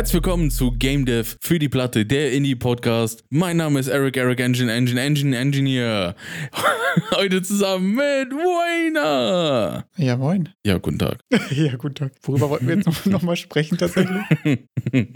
[0.00, 3.22] Herzlich willkommen zu Game Dev für die Platte, der Indie-Podcast.
[3.28, 6.14] Mein Name ist Eric, Eric Engine, Engine, Engine, Engineer.
[7.14, 9.84] Heute zusammen mit Wayner.
[9.98, 10.48] Ja, moin.
[10.64, 11.20] Ja, guten Tag.
[11.50, 12.12] ja, guten Tag.
[12.22, 14.22] Worüber wollten wir jetzt noch, noch mal sprechen tatsächlich?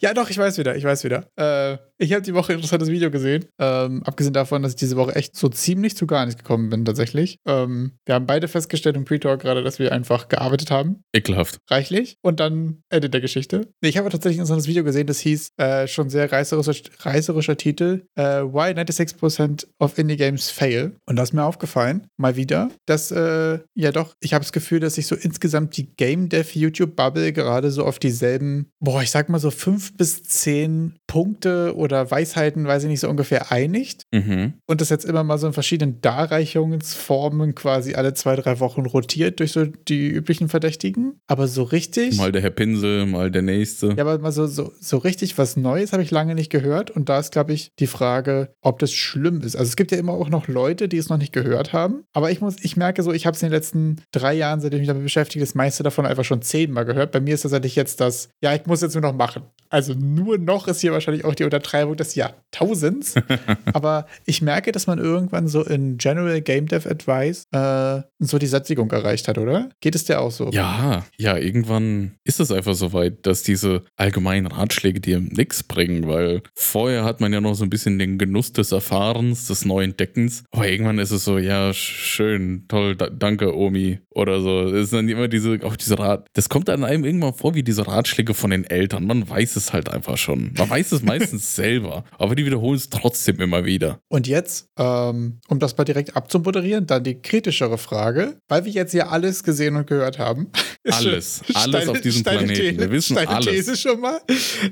[0.00, 1.28] ja, doch, ich weiß wieder, ich weiß wieder.
[1.36, 3.46] Äh, ich habe die Woche ein interessantes Video gesehen.
[3.60, 6.84] Ähm, abgesehen davon, dass ich diese Woche echt so ziemlich zu gar nichts gekommen bin
[6.84, 7.38] tatsächlich.
[7.46, 11.04] Ähm, wir haben beide festgestellt im Pre-Talk gerade, dass wir einfach gearbeitet haben.
[11.12, 11.60] Ekelhaft.
[11.70, 12.16] Reichlich.
[12.22, 13.68] Und dann Ende der Geschichte.
[13.80, 17.56] Nee, Ich habe tatsächlich ein interessantes Video gesehen, das hieß äh, schon sehr reißerischer, reißerischer
[17.56, 20.92] Titel äh, Why 96% of Indie Games Fail.
[21.06, 24.80] Und da ist mir aufgefallen, mal wieder, dass äh, ja doch, ich habe das Gefühl,
[24.80, 29.10] dass sich so insgesamt die Game Dev YouTube Bubble gerade so auf dieselben, boah, ich
[29.10, 34.04] sag mal so fünf bis zehn Punkte oder Weisheiten, weiß ich nicht, so ungefähr einigt.
[34.12, 34.54] Mhm.
[34.66, 39.40] Und das jetzt immer mal so in verschiedenen Darreichungsformen quasi alle zwei, drei Wochen rotiert
[39.40, 41.20] durch so die üblichen Verdächtigen.
[41.26, 42.16] Aber so richtig.
[42.16, 43.88] Mal der Herr Pinsel, mal der nächste.
[43.88, 46.90] Ja, aber mal so, so, so richtig was Neues habe ich lange nicht gehört.
[46.90, 49.56] Und da ist, glaube ich, die Frage, ob das schlimm ist.
[49.56, 52.04] Also es gibt ja immer auch noch Leute, die es noch nicht gehört haben.
[52.12, 54.78] Aber ich muss, ich merke so, ich habe es in den letzten drei Jahren, seitdem
[54.78, 57.12] ich mich damit beschäftige, das meiste davon einfach schon zehnmal gehört.
[57.12, 59.42] Bei mir ist tatsächlich jetzt das, ja, ich muss jetzt nur noch machen.
[59.72, 63.14] Also nur noch ist hier wahrscheinlich auch die Untertreibung des Jahrtausends.
[63.72, 68.46] aber ich merke, dass man irgendwann so in General Game Dev Advice äh, so die
[68.46, 69.70] Sättigung erreicht hat, oder?
[69.80, 70.50] Geht es dir auch so?
[70.52, 76.06] Ja, ja, irgendwann ist es einfach so weit, dass diese allgemeinen Ratschläge dir nichts bringen,
[76.06, 80.44] weil vorher hat man ja noch so ein bisschen den Genuss des Erfahrens, des Neuentdeckens,
[80.50, 84.66] aber irgendwann ist es so, ja, sch- schön, toll, da, danke, Omi, oder so.
[84.68, 87.62] Es ist dann immer diese, auch diese Rat, das kommt dann einem irgendwann vor wie
[87.62, 89.06] diese Ratschläge von den Eltern.
[89.06, 90.52] Man weiß es halt einfach schon.
[90.56, 94.00] Man weiß es meistens selber, aber die wiederholen es trotzdem immer wieder.
[94.08, 98.94] Und jetzt, ähm, um das mal direkt abzumoderieren, dann die kritischere Frage, weil wir jetzt
[98.94, 100.48] ja alles gesehen und gehört haben.
[100.90, 101.42] Alles.
[101.54, 102.54] Alles auf diesem Planeten.
[102.54, 103.46] These- Wir wissen alles.
[103.46, 104.20] These schon mal.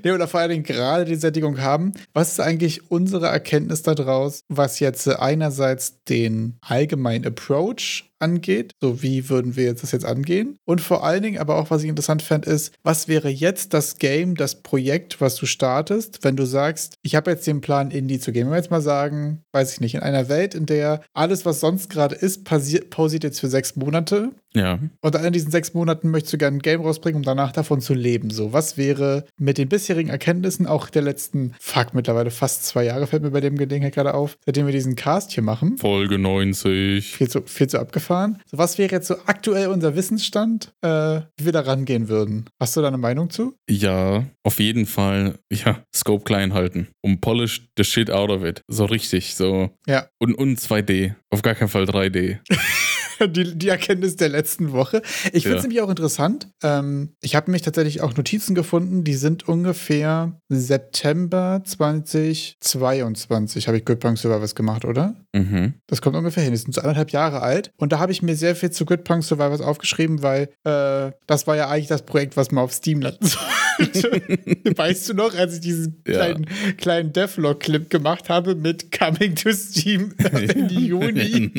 [0.02, 1.92] Nee, oder vor allen Dingen gerade die Sättigung haben.
[2.14, 9.28] Was ist eigentlich unsere Erkenntnis daraus, was jetzt einerseits den allgemeinen Approach angeht, so wie
[9.28, 12.22] würden wir jetzt das jetzt angehen und vor allen Dingen aber auch, was ich interessant
[12.22, 16.94] fand, ist, was wäre jetzt das Game, das Projekt, was du startest, wenn du sagst,
[17.02, 18.46] ich habe jetzt den Plan, Indie zu gehen.
[18.46, 21.60] Wenn wir jetzt mal sagen, weiß ich nicht, in einer Welt, in der alles, was
[21.60, 24.78] sonst gerade ist, pausiert, pausiert jetzt für sechs Monate Ja.
[25.00, 27.80] und dann in diesen sechs Monaten möchtest du gerne ein Game rausbringen, um danach davon
[27.80, 28.30] zu leben.
[28.30, 33.06] So, was wäre mit den bisherigen Erkenntnissen auch der letzten, fuck, mittlerweile fast zwei Jahre,
[33.06, 35.78] fällt mir bei dem Gelegenheit gerade auf, seitdem wir diesen Cast hier machen.
[35.78, 37.16] Folge 90.
[37.16, 38.09] Viel zu, viel zu abgefahren.
[38.46, 42.50] So, was wäre jetzt so aktuell unser Wissensstand, äh, wie wir da rangehen würden?
[42.58, 43.54] Hast du da eine Meinung zu?
[43.68, 46.88] Ja, auf jeden Fall, ja, Scope klein halten.
[47.02, 48.62] Um polish the shit out of it.
[48.66, 49.70] So richtig, so.
[49.86, 50.08] Ja.
[50.18, 51.14] Und, und 2D.
[51.30, 52.38] Auf gar keinen Fall 3D.
[53.28, 55.02] die, die Erkenntnis der letzten Woche.
[55.32, 55.68] Ich finde es Ja.
[55.68, 56.48] nämlich auch interessant.
[56.62, 63.84] Ähm, ich habe nämlich tatsächlich auch Notizen gefunden, die sind ungefähr September 2022 habe ich
[63.84, 65.14] Good Punk Survivors gemacht, oder?
[65.34, 65.74] Mhm.
[65.86, 66.52] Das kommt ungefähr hin.
[66.52, 67.70] Die sind so anderthalb Jahre alt.
[67.76, 71.46] Und da habe ich mir sehr viel zu Good Punk Survivors aufgeschrieben, weil äh, das
[71.46, 73.46] war ja eigentlich das Projekt, was mal auf Steam landen sollte.
[74.76, 76.14] weißt du noch, als ich diesen Ja.
[76.14, 76.46] kleinen,
[76.76, 80.12] kleinen Devlog-Clip gemacht habe mit Coming to Steam
[80.54, 81.50] im Juni?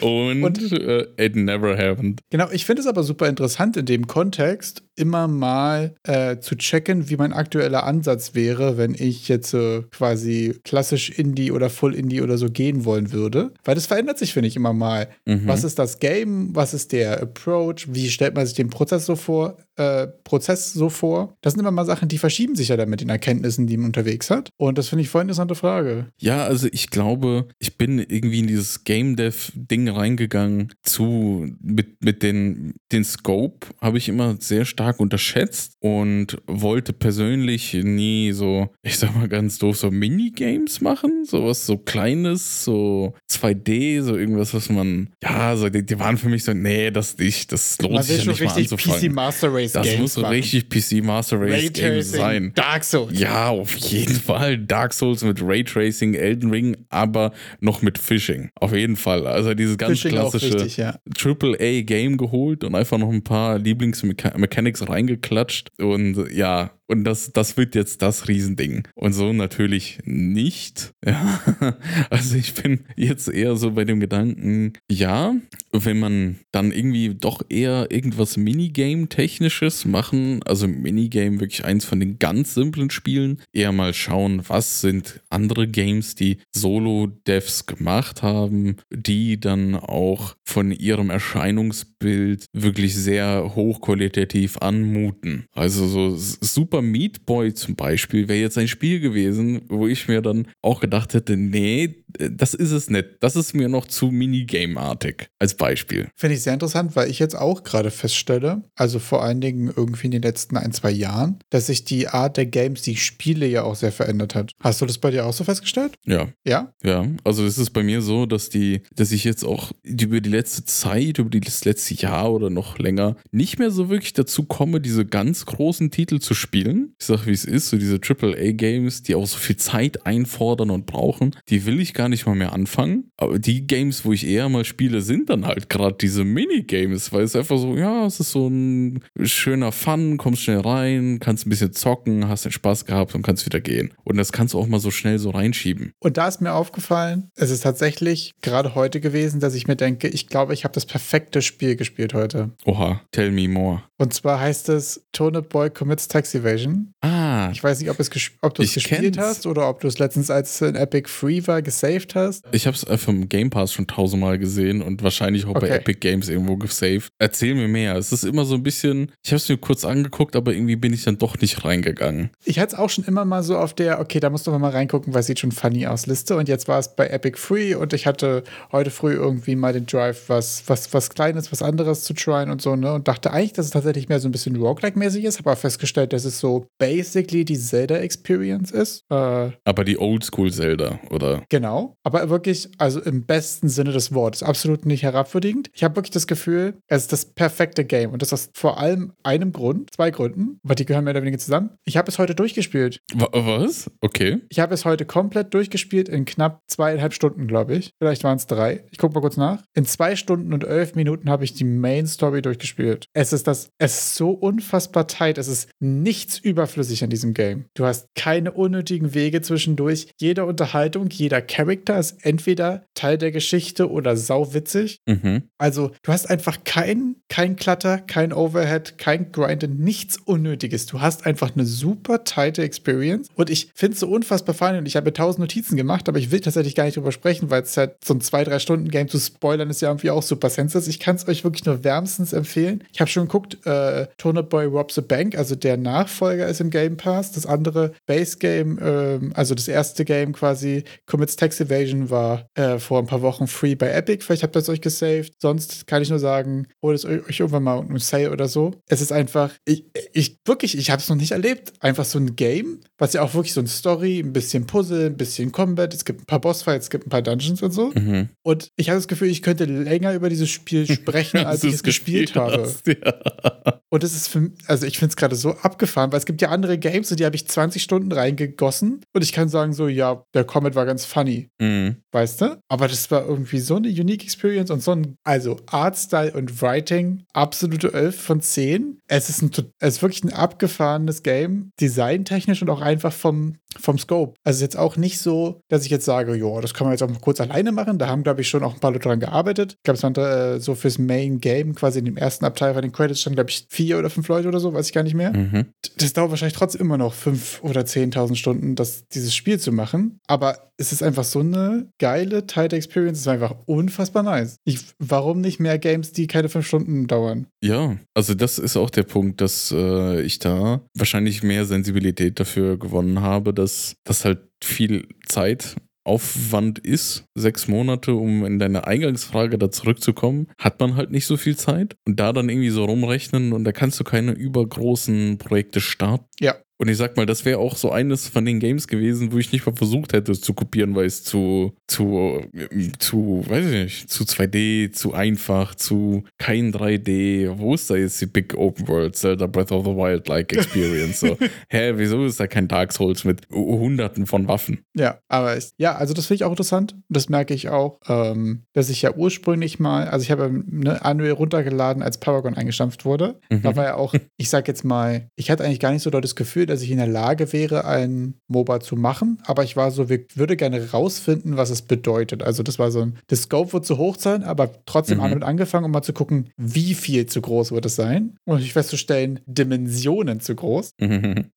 [0.00, 2.20] und Und- äh, it never happened.
[2.30, 7.08] Genau, ich finde es aber super interessant in dem Kontext, immer mal äh, zu checken,
[7.08, 12.22] wie mein aktueller Ansatz wäre, wenn ich jetzt äh, quasi klassisch Indie oder Full Indie
[12.22, 13.52] oder so gehen wollen würde.
[13.64, 15.08] Weil das verändert sich, finde ich, immer mal.
[15.26, 15.46] Mhm.
[15.46, 16.54] Was ist das Game?
[16.54, 17.86] Was ist der Approach?
[17.88, 19.58] Wie stellt man sich den Prozess so vor?
[19.76, 21.36] Äh, Prozess so vor?
[21.42, 23.86] Das sind immer mal Sachen, die verschieben sich ja dann mit den Erkenntnissen, die man
[23.86, 24.48] unterwegs hat.
[24.56, 26.06] Und das finde ich voll interessante Frage.
[26.18, 32.02] Ja, also ich glaube, ich bin irgendwie in dieses Game Dev Ding reingegangen zu mit
[32.02, 38.70] mit den den Scope habe ich immer sehr stark unterschätzt und wollte persönlich nie so,
[38.82, 44.54] ich sag mal ganz doof so Minigames machen, sowas so kleines, so 2D, so irgendwas,
[44.54, 47.94] was man ja, so die, die waren für mich so, nee, das nicht, das lohnt
[47.94, 49.14] Man sich ja nicht mal richtig PC anzufangen.
[49.14, 52.52] Master Race Das Games muss so richtig PC Master Race Game Raytracing, sein.
[52.54, 53.18] Dark Souls.
[53.18, 54.58] Ja, auf jeden Fall.
[54.58, 58.50] Dark Souls mit Raytracing, Elden Ring, aber noch mit Phishing.
[58.54, 59.26] Auf jeden Fall.
[59.26, 60.98] Also dieses ganz Fishing klassische richtig, ja.
[61.16, 65.70] Triple-A-Game geholt und einfach noch ein paar Lieblingsmechanics reingeklatscht.
[65.78, 68.86] Und ja, und das, das wird jetzt das Riesending.
[68.94, 70.92] Und so natürlich nicht.
[71.04, 71.40] Ja.
[72.10, 75.34] Also ich bin jetzt eher so bei dem Gedanken, ja,
[75.72, 82.18] wenn man dann irgendwie doch eher irgendwas Minigame-technisches machen, also Minigame wirklich eins von den
[82.18, 89.38] ganz simplen Spielen, eher mal schauen, was sind andere Games, die Solo-Devs gemacht haben, die
[89.40, 95.46] dann auch von ihrem Erscheinungsbild wirklich sehr hochqualitativ anmuten.
[95.52, 100.08] Also so super Super Meat Boy zum Beispiel wäre jetzt ein Spiel gewesen, wo ich
[100.08, 103.16] mir dann auch gedacht hätte, nee, das ist es nicht.
[103.20, 106.08] Das ist mir noch zu Minigame-artig als Beispiel.
[106.16, 110.06] Finde ich sehr interessant, weil ich jetzt auch gerade feststelle, also vor allen Dingen irgendwie
[110.06, 113.46] in den letzten ein, zwei Jahren, dass sich die Art der Games, die ich spiele,
[113.46, 114.52] ja auch sehr verändert hat.
[114.60, 115.94] Hast du das bei dir auch so festgestellt?
[116.04, 116.28] Ja.
[116.46, 116.72] Ja?
[116.82, 120.30] Ja, also es ist bei mir so, dass die, dass ich jetzt auch über die
[120.30, 124.80] letzte Zeit, über das letzte Jahr oder noch länger nicht mehr so wirklich dazu komme,
[124.80, 126.65] diese ganz großen Titel zu spielen.
[126.98, 130.86] Ich sag, wie es ist, so diese AAA-Games, die auch so viel Zeit einfordern und
[130.86, 133.10] brauchen, die will ich gar nicht mal mehr anfangen.
[133.16, 137.24] Aber die Games, wo ich eher mal spiele, sind dann halt gerade diese Minigames, weil
[137.24, 141.50] es einfach so, ja, es ist so ein schöner Fun, kommst schnell rein, kannst ein
[141.50, 143.92] bisschen zocken, hast den Spaß gehabt und kannst wieder gehen.
[144.04, 145.92] Und das kannst du auch mal so schnell so reinschieben.
[145.98, 150.08] Und da ist mir aufgefallen, es ist tatsächlich gerade heute gewesen, dass ich mir denke,
[150.08, 152.50] ich glaube, ich habe das perfekte Spiel gespielt heute.
[152.64, 153.82] Oha, tell me more.
[153.98, 156.88] Und zwar heißt es Tone Boy Commits Tax Evasion.
[157.02, 157.25] Ah.
[157.52, 157.98] Ich weiß nicht, ob,
[158.42, 159.18] ob du es gespielt kenn's.
[159.18, 162.44] hast oder ob du es letztens, als es in Epic Free war, gesaved hast.
[162.52, 165.76] Ich habe es einfach im Game Pass schon tausendmal gesehen und wahrscheinlich auch bei Okay.
[165.76, 167.08] Epic Games irgendwo gesaved.
[167.18, 167.96] Erzähl mir mehr.
[167.96, 170.92] Es ist immer so ein bisschen, ich habe es mir kurz angeguckt, aber irgendwie bin
[170.92, 172.30] ich dann doch nicht reingegangen.
[172.44, 174.70] Ich hatte es auch schon immer mal so auf der, okay, da musst du mal
[174.70, 176.36] reingucken, weil es sieht schon funny aus Liste.
[176.36, 179.86] Und jetzt war es bei Epic Free und ich hatte heute früh irgendwie mal den
[179.86, 182.92] Drive, was, was, was Kleines, was anderes zu tryen und so, ne?
[182.94, 186.12] Und dachte eigentlich, dass es tatsächlich mehr so ein bisschen Roguelike-mäßig ist, habe aber festgestellt,
[186.12, 187.58] dass es so basically die
[188.00, 189.04] Zelda-Experience ist.
[189.10, 191.42] Äh, Aber die Oldschool Zelda, oder?
[191.48, 195.70] Genau, aber wirklich, also im besten Sinne des Wortes, absolut nicht herabwürdigend.
[195.74, 199.12] Ich habe wirklich das Gefühl, es ist das perfekte Game und das aus vor allem
[199.22, 201.70] einem Grund, zwei Gründen, aber die gehören mehr oder weniger zusammen.
[201.84, 203.00] Ich habe es heute durchgespielt.
[203.14, 203.90] Wa- Was?
[204.00, 204.38] Okay.
[204.48, 207.90] Ich habe es heute komplett durchgespielt in knapp zweieinhalb Stunden, glaube ich.
[207.98, 208.84] Vielleicht waren es drei.
[208.90, 209.62] Ich gucke mal kurz nach.
[209.74, 213.06] In zwei Stunden und elf Minuten habe ich die Main Story durchgespielt.
[213.12, 215.38] Es ist das, es ist so unfassbar tight.
[215.38, 217.66] Es ist nichts überflüssig an diesem Game.
[217.74, 220.08] Du hast keine unnötigen Wege zwischendurch.
[220.18, 225.00] Jede Unterhaltung, jeder Charakter ist entweder Teil der Geschichte oder sauwitzig.
[225.06, 225.44] Mhm.
[225.58, 230.86] Also, du hast einfach kein, kein Klatter, kein Overhead, kein Grinden, nichts Unnötiges.
[230.86, 233.28] Du hast einfach eine super tighte Experience.
[233.34, 236.30] Und ich finde es so unfassbar fein und ich habe tausend Notizen gemacht, aber ich
[236.30, 239.08] will tatsächlich gar nicht drüber sprechen, weil es halt so ein zwei, drei Stunden Game
[239.08, 240.90] zu spoilern ist ja irgendwie auch super sensitive.
[240.90, 242.84] Ich kann es euch wirklich nur wärmstens empfehlen.
[242.92, 246.70] Ich habe schon geguckt, äh, Turnip Boy Robs the Bank, also der Nachfolger ist im
[246.70, 247.05] Game Pass.
[247.06, 252.78] Das andere Base Game, ähm, also das erste Game quasi, Commits Tax Evasion, war äh,
[252.78, 254.24] vor ein paar Wochen free bei Epic.
[254.24, 255.34] Vielleicht habt ihr es euch gesaved.
[255.40, 258.74] Sonst kann ich nur sagen, holt es euch irgendwann mal im Sale oder so.
[258.88, 261.72] Es ist einfach, ich, ich wirklich, ich habe es noch nicht erlebt.
[261.80, 265.16] Einfach so ein Game, was ja auch wirklich so ein Story, ein bisschen Puzzle, ein
[265.16, 265.94] bisschen Combat.
[265.94, 267.92] Es gibt ein paar Bossfights, es gibt ein paar Dungeons und so.
[267.94, 268.30] Mhm.
[268.42, 271.82] Und ich habe das Gefühl, ich könnte länger über dieses Spiel sprechen, als ich es
[271.82, 272.62] gespielt habe.
[272.62, 273.80] hast, Ja.
[273.88, 276.48] Und es ist für also ich finde es gerade so abgefahren, weil es gibt ja
[276.48, 280.24] andere Games, in die habe ich 20 Stunden reingegossen und ich kann sagen so, ja,
[280.34, 281.96] der Comet war ganz funny, Mhm.
[282.12, 282.58] weißt du?
[282.68, 287.24] Aber das war irgendwie so eine unique Experience und so ein, also Artstyle und Writing,
[287.32, 288.98] absolute 11 von 10.
[289.08, 293.98] Es ist, ein, es ist wirklich ein abgefahrenes Game, designtechnisch und auch einfach vom, vom
[293.98, 294.34] Scope.
[294.44, 297.02] Also ist jetzt auch nicht so, dass ich jetzt sage, ja, das kann man jetzt
[297.02, 297.98] auch mal kurz alleine machen.
[297.98, 299.74] Da haben, glaube ich, schon auch ein paar Leute dran gearbeitet.
[299.78, 302.82] Ich glaube, es waren äh, so fürs Main Game, quasi in dem ersten Abteil von
[302.82, 305.14] den Credits standen, glaube ich, vier oder fünf Leute oder so, weiß ich gar nicht
[305.14, 305.32] mehr.
[305.32, 305.66] Mhm.
[305.98, 310.20] Das dauert wahrscheinlich trotzdem immer noch fünf oder 10.000 Stunden, das, dieses Spiel zu machen.
[310.26, 313.20] Aber es ist einfach so eine geile, tight Experience.
[313.20, 314.56] Es war einfach unfassbar nice.
[314.64, 317.46] Ich, warum nicht mehr Games, die keine fünf Stunden dauern?
[317.62, 322.78] Ja, also das ist auch der Punkt, dass äh, ich da wahrscheinlich mehr Sensibilität dafür
[322.78, 323.65] gewonnen habe, dass
[324.04, 330.78] das halt viel Zeit Aufwand ist, sechs Monate, um in deine Eingangsfrage da zurückzukommen, hat
[330.78, 331.96] man halt nicht so viel Zeit.
[332.06, 336.26] Und da dann irgendwie so rumrechnen und da kannst du keine übergroßen Projekte starten.
[336.38, 336.54] Ja.
[336.78, 339.50] Und ich sag mal, das wäre auch so eines von den Games gewesen, wo ich
[339.52, 343.72] nicht mal versucht hätte, es zu kopieren, weil es zu, zu, äh, zu, weiß ich
[343.72, 347.58] nicht, zu 2D, zu einfach, zu kein 3D.
[347.58, 351.20] Wo ist da jetzt die Big Open World Zelda Breath of the Wild-like Experience?
[351.20, 354.84] So, hä, wieso ist da kein Dark Souls mit hunderten von Waffen?
[354.94, 356.96] Ja, aber ich, ja, also das finde ich auch interessant.
[357.08, 361.32] Das merke ich auch, ähm, dass ich ja ursprünglich mal, also ich habe eine Unreal
[361.32, 363.40] runtergeladen, als Paragon eingestampft wurde.
[363.50, 363.62] Mhm.
[363.62, 366.24] Da war ja auch, ich sag jetzt mal, ich hatte eigentlich gar nicht so dort
[366.24, 369.90] das Gefühl, dass ich in der Lage wäre, ein MOBA zu machen, aber ich war
[369.90, 372.42] so, wir würde gerne rausfinden, was es bedeutet.
[372.42, 375.22] Also das war so ein, das Scope wird zu hoch sein, aber trotzdem Mhm.
[375.22, 378.36] damit angefangen, um mal zu gucken, wie viel zu groß wird es sein.
[378.44, 380.90] Und ich festzustellen, Dimensionen zu groß.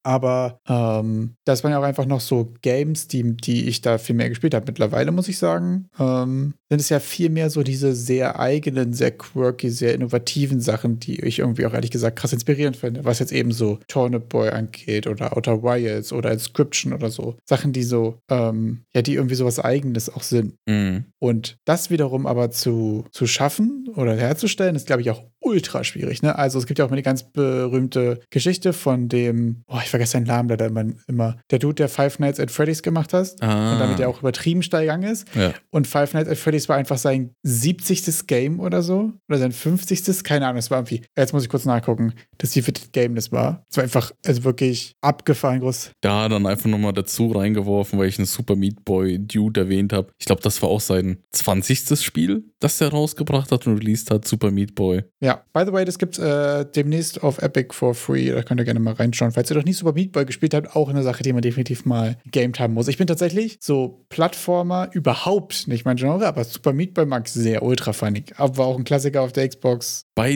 [0.04, 4.16] Aber ähm, das waren ja auch einfach noch so Games, die, die ich da viel
[4.16, 4.66] mehr gespielt habe.
[4.68, 9.12] Mittlerweile muss ich sagen, ähm, sind es ja viel mehr so diese sehr eigenen, sehr
[9.12, 13.06] quirky, sehr innovativen Sachen, die ich irgendwie auch ehrlich gesagt krass inspirierend finde.
[13.06, 17.38] Was jetzt eben so Turnip Boy angeht, Fate oder Outer Wilds oder Inscription oder so.
[17.46, 20.56] Sachen, die so, ähm, ja, die irgendwie sowas Eigenes auch sind.
[20.66, 21.06] Mhm.
[21.20, 26.22] Und das wiederum aber zu, zu schaffen oder herzustellen, ist, glaube ich, auch ultra schwierig.
[26.22, 26.36] Ne?
[26.38, 30.14] Also es gibt ja auch mal die ganz berühmte Geschichte von dem, oh, ich vergesse
[30.14, 33.74] seinen Namen leider immer, immer, der Dude, der Five Nights at Freddy's gemacht hat Ah.
[33.74, 35.28] und damit der auch übertrieben steil gegangen ist.
[35.36, 35.54] Ja.
[35.72, 38.28] Und Five Nights at Freddy's war einfach sein 70.
[38.28, 39.14] Game oder so.
[39.28, 40.24] Oder sein 50.
[40.24, 43.66] Keine Ahnung, es war irgendwie, jetzt muss ich kurz nachgucken, das wievielte Game das war.
[43.70, 45.92] Es war einfach, also wirklich abgefahren groß.
[46.02, 50.12] Da dann einfach nochmal dazu reingeworfen, weil ich einen Super Meat Boy Dude erwähnt habe.
[50.20, 52.00] Ich glaube, das war auch sein 20.
[52.04, 55.04] Spiel, das der rausgebracht hat und released hat, Super Meat Boy.
[55.22, 58.32] Ja, by the way, das gibt's äh, demnächst auf Epic for free.
[58.32, 59.32] Da könnt ihr gerne mal reinschauen.
[59.32, 61.86] Falls ihr doch nicht Super Meat Boy gespielt habt, auch eine Sache, die man definitiv
[61.86, 62.88] mal gegamed haben muss.
[62.88, 67.34] Ich bin tatsächlich so Plattformer überhaupt nicht mein Genre, aber Super Meat Boy mag ich
[67.34, 68.24] sehr ultra funny.
[68.38, 70.04] Aber war auch ein Klassiker auf der Xbox.
[70.16, 70.34] Bei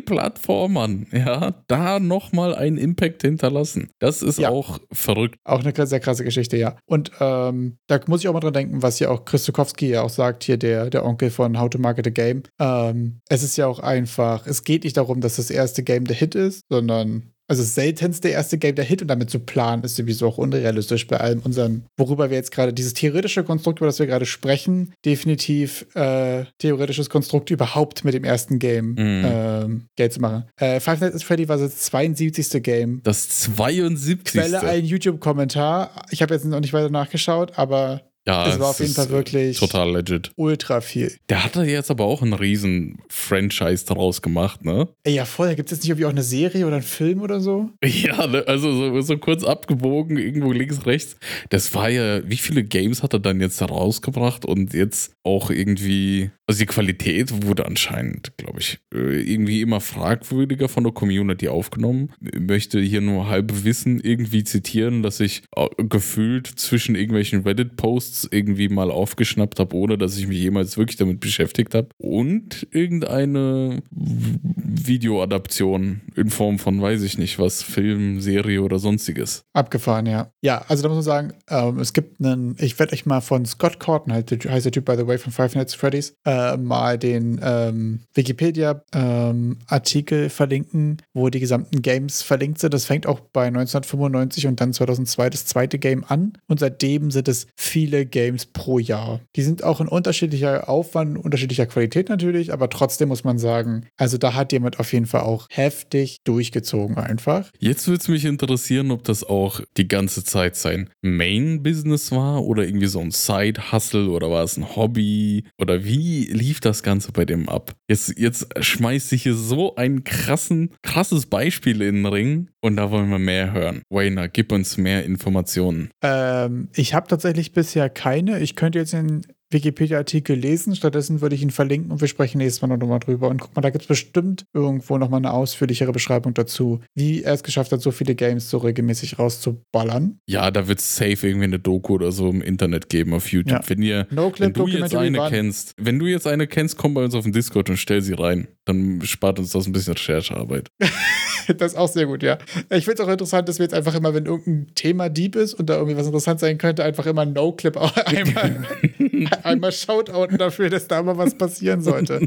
[0.00, 3.88] 2D-Plattformern, ja, da nochmal einen Impact hinterlassen.
[3.98, 4.50] Das ist Ja.
[4.50, 5.36] auch verrückt.
[5.44, 6.76] Auch eine sehr krasse Geschichte, ja.
[6.86, 10.02] Und ähm, da muss ich auch mal dran denken, was ja auch Chris Stokowski ja
[10.02, 12.42] auch sagt, hier der, der Onkel von How to Market a Game.
[12.58, 13.78] Ähm, es ist ja auch
[14.10, 17.74] einfach, es geht nicht darum, dass das erste Game der Hit ist, sondern also das
[17.74, 21.40] seltenste erste Game der Hit und damit zu planen ist sowieso auch unrealistisch bei allem
[21.40, 26.44] unserem, worüber wir jetzt gerade, dieses theoretische Konstrukt, über das wir gerade sprechen, definitiv äh,
[26.58, 29.24] theoretisches Konstrukt überhaupt mit dem ersten Game Mhm.
[29.24, 30.44] ähm, Geld zu machen.
[30.60, 32.62] Äh, Five Nights at Freddy war das 72.
[32.62, 34.24] Game Das 72.
[34.40, 35.90] Quelle ein YouTube-Kommentar.
[36.10, 39.58] Ich habe jetzt noch nicht weiter nachgeschaut, aber ja, es war auf jeden Fall wirklich-
[39.58, 40.30] Total legit.
[40.36, 41.16] ultra viel.
[41.28, 44.88] Der hat da jetzt aber auch einen riesen Franchise daraus gemacht, ne?
[45.04, 45.54] Ey, ja, voll.
[45.54, 47.70] Gibt es jetzt nicht irgendwie auch eine Serie oder einen Film oder so?
[47.84, 51.16] Ja, ne, also so, so kurz abgebogen, irgendwo links, rechts.
[51.50, 55.50] Das war ja, wie viele Games hat er dann jetzt da rausgebracht und jetzt auch
[55.50, 61.46] irgendwie, also die Qualität wurde anscheinend, glaube ich, äh, irgendwie immer fragwürdiger von der Community
[61.46, 62.10] aufgenommen.
[62.20, 68.30] Ich möchte hier nur halb Wissen irgendwie zitieren, dass ich äh, gefühlt zwischen irgendwelchen Reddit-Posts
[68.32, 71.90] irgendwie mal aufgeschnappt habe, ohne dass ich mich jemals wirklich damit beschäftigt habe.
[71.98, 79.44] Und irgendeine Videoadaption in Form von, weiß ich nicht, was, Film, Serie oder sonstiges.
[79.52, 80.32] Abgefahren, ja.
[80.42, 83.46] Ja, also da muss man sagen, ähm, es gibt einen, ich werde euch mal von
[83.46, 86.39] Scott Corton, halt, heißt der Typ, by the way, von Five Nights at Freddy's, äh,
[86.56, 92.74] mal den ähm, Wikipedia-Artikel verlinken, wo die gesamten Games verlinkt sind.
[92.74, 96.34] Das fängt auch bei 1995 und dann 2002 das zweite Game an.
[96.46, 99.20] Und seitdem sind es viele Games pro Jahr.
[99.36, 104.18] Die sind auch in unterschiedlicher Aufwand, unterschiedlicher Qualität natürlich, aber trotzdem muss man sagen, also
[104.18, 107.50] da hat jemand auf jeden Fall auch heftig durchgezogen einfach.
[107.58, 112.64] Jetzt würde es mich interessieren, ob das auch die ganze Zeit sein Main-Business war oder
[112.64, 117.24] irgendwie so ein Side-Hustle oder war es ein Hobby oder wie lief das Ganze bei
[117.24, 117.74] dem ab?
[117.88, 122.90] Jetzt, jetzt schmeißt sich hier so ein krassen, krasses Beispiel in den Ring und da
[122.90, 123.82] wollen wir mehr hören.
[123.90, 125.90] Wayner, gib uns mehr Informationen.
[126.02, 128.40] Ähm, ich habe tatsächlich bisher keine.
[128.40, 130.74] Ich könnte jetzt den Wikipedia-Artikel lesen.
[130.76, 133.28] Stattdessen würde ich ihn verlinken und wir sprechen nächstes Mal nochmal drüber.
[133.28, 137.34] Und guck mal, da gibt es bestimmt irgendwo nochmal eine ausführlichere Beschreibung dazu, wie er
[137.34, 140.18] es geschafft hat, so viele Games so regelmäßig rauszuballern.
[140.26, 143.52] Ja, da wird es safe irgendwie eine Doku oder so im Internet geben auf YouTube.
[143.52, 143.68] Ja.
[143.68, 146.94] Wenn ihr No Wenn du jetzt eine war- kennst, wenn du jetzt eine kennst, komm
[146.94, 148.48] bei uns auf den Discord und stell sie rein.
[148.64, 150.68] Dann spart uns das ein bisschen Recherchearbeit.
[151.58, 152.38] Das ist auch sehr gut, ja.
[152.70, 155.54] Ich finde es auch interessant, dass wir jetzt einfach immer, wenn irgendein Thema deep ist
[155.54, 158.64] und da irgendwie was interessant sein könnte, einfach immer No-Clip auch einmal,
[159.42, 162.26] einmal Shoutouten dafür, dass da mal was passieren sollte.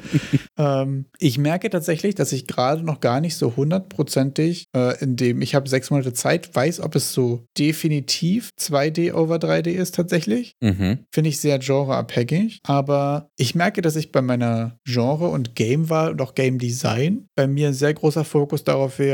[0.58, 5.42] ähm, ich merke tatsächlich, dass ich gerade noch gar nicht so hundertprozentig, äh, in dem
[5.42, 10.56] ich habe sechs Monate Zeit, weiß, ob es so definitiv 2D over 3D ist tatsächlich.
[10.62, 11.00] Mhm.
[11.12, 12.60] Finde ich sehr genreabhängig.
[12.63, 17.68] Aber ich merke, dass ich bei meiner Genre- und Game-Wahl und auch Game-Design bei mir
[17.70, 19.12] ein sehr großer Fokus darauf wäre,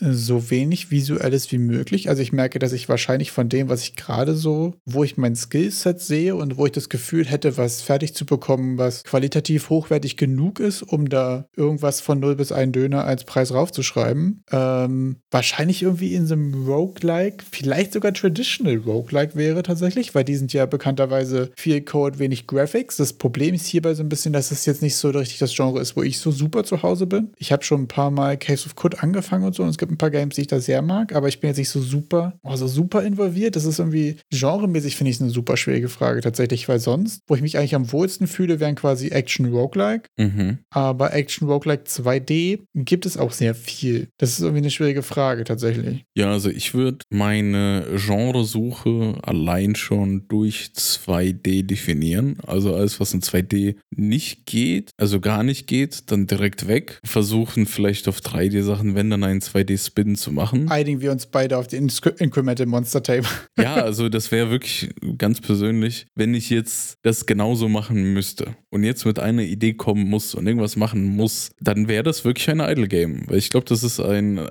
[0.00, 2.08] so wenig Visuelles wie möglich.
[2.08, 5.36] Also ich merke, dass ich wahrscheinlich von dem, was ich gerade so, wo ich mein
[5.36, 10.16] Skillset sehe und wo ich das Gefühl hätte, was fertig zu bekommen, was qualitativ hochwertig
[10.16, 15.82] genug ist, um da irgendwas von 0 bis 1 Döner als Preis raufzuschreiben, ähm, wahrscheinlich
[15.82, 20.66] irgendwie in so einem Roguelike, vielleicht sogar Traditional Roguelike wäre tatsächlich, weil die sind ja
[20.66, 22.96] bekannterweise viel Code, wenig Graphics.
[22.96, 25.80] Das Problem ist hierbei so ein bisschen, dass es jetzt nicht so richtig das Genre
[25.80, 27.30] ist, wo ich so super zu Hause bin.
[27.36, 29.92] Ich habe schon ein paar Mal Case of Code angefangen und so und es gibt
[29.92, 32.38] ein paar Games, die ich da sehr mag, aber ich bin jetzt nicht so super,
[32.42, 33.56] also super involviert.
[33.56, 37.42] Das ist irgendwie genremäßig, finde ich, eine super schwierige Frage tatsächlich, weil sonst, wo ich
[37.42, 40.08] mich eigentlich am wohlsten fühle, wären quasi Action Roguelike.
[40.18, 40.58] Mhm.
[40.70, 44.08] Aber Action Roguelike 2D gibt es auch sehr viel.
[44.18, 46.04] Das ist irgendwie eine schwierige Frage tatsächlich.
[46.16, 52.36] Ja, also ich würde meine Genresuche allein schon durch 2D definieren.
[52.46, 57.00] Also alles, was in 2D nicht geht, also gar nicht geht, dann direkt weg.
[57.04, 60.70] Versuchen vielleicht auf 3D-Sachen, wenn dann dann einen 2D-Spin zu machen.
[60.70, 63.26] Einigen wir uns beide auf die Incremental Monster Tape.
[63.58, 68.84] Ja, also das wäre wirklich ganz persönlich, wenn ich jetzt das genauso machen müsste und
[68.84, 72.60] jetzt mit einer Idee kommen muss und irgendwas machen muss, dann wäre das wirklich ein
[72.60, 73.24] Idle Game.
[73.28, 74.48] Weil ich glaube, das ist ein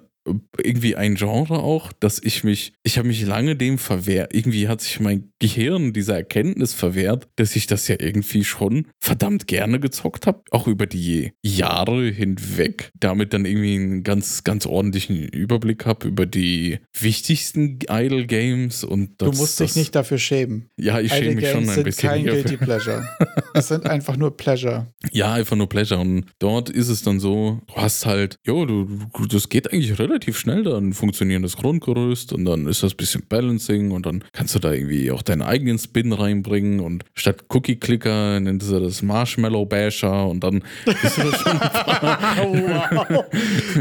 [0.61, 4.81] irgendwie ein Genre auch, dass ich mich, ich habe mich lange dem verwehrt, irgendwie hat
[4.81, 10.27] sich mein Gehirn dieser Erkenntnis verwehrt, dass ich das ja irgendwie schon verdammt gerne gezockt
[10.27, 16.07] habe, auch über die Jahre hinweg, damit dann irgendwie einen ganz, ganz ordentlichen Überblick habe
[16.07, 20.69] über die wichtigsten Idle Games und das, Du musst dich nicht dafür schämen.
[20.77, 22.09] Ja, ich schäme mich Games schon ein sind bisschen.
[22.09, 23.07] Kein Guilty Pleasure.
[23.53, 24.87] es sind einfach nur Pleasure.
[25.11, 28.87] Ja, einfach nur Pleasure und dort ist es dann so, du hast halt, jo, du,
[29.27, 33.23] das geht eigentlich relativ relativ schnell dann funktionierendes Grundgerüst und dann ist das ein bisschen
[33.29, 37.77] Balancing und dann kannst du da irgendwie auch deinen eigenen Spin reinbringen und statt Cookie
[37.77, 41.59] Clicker nennst du das Marshmallow Basher und dann bist du das schon.
[41.59, 43.25] wow.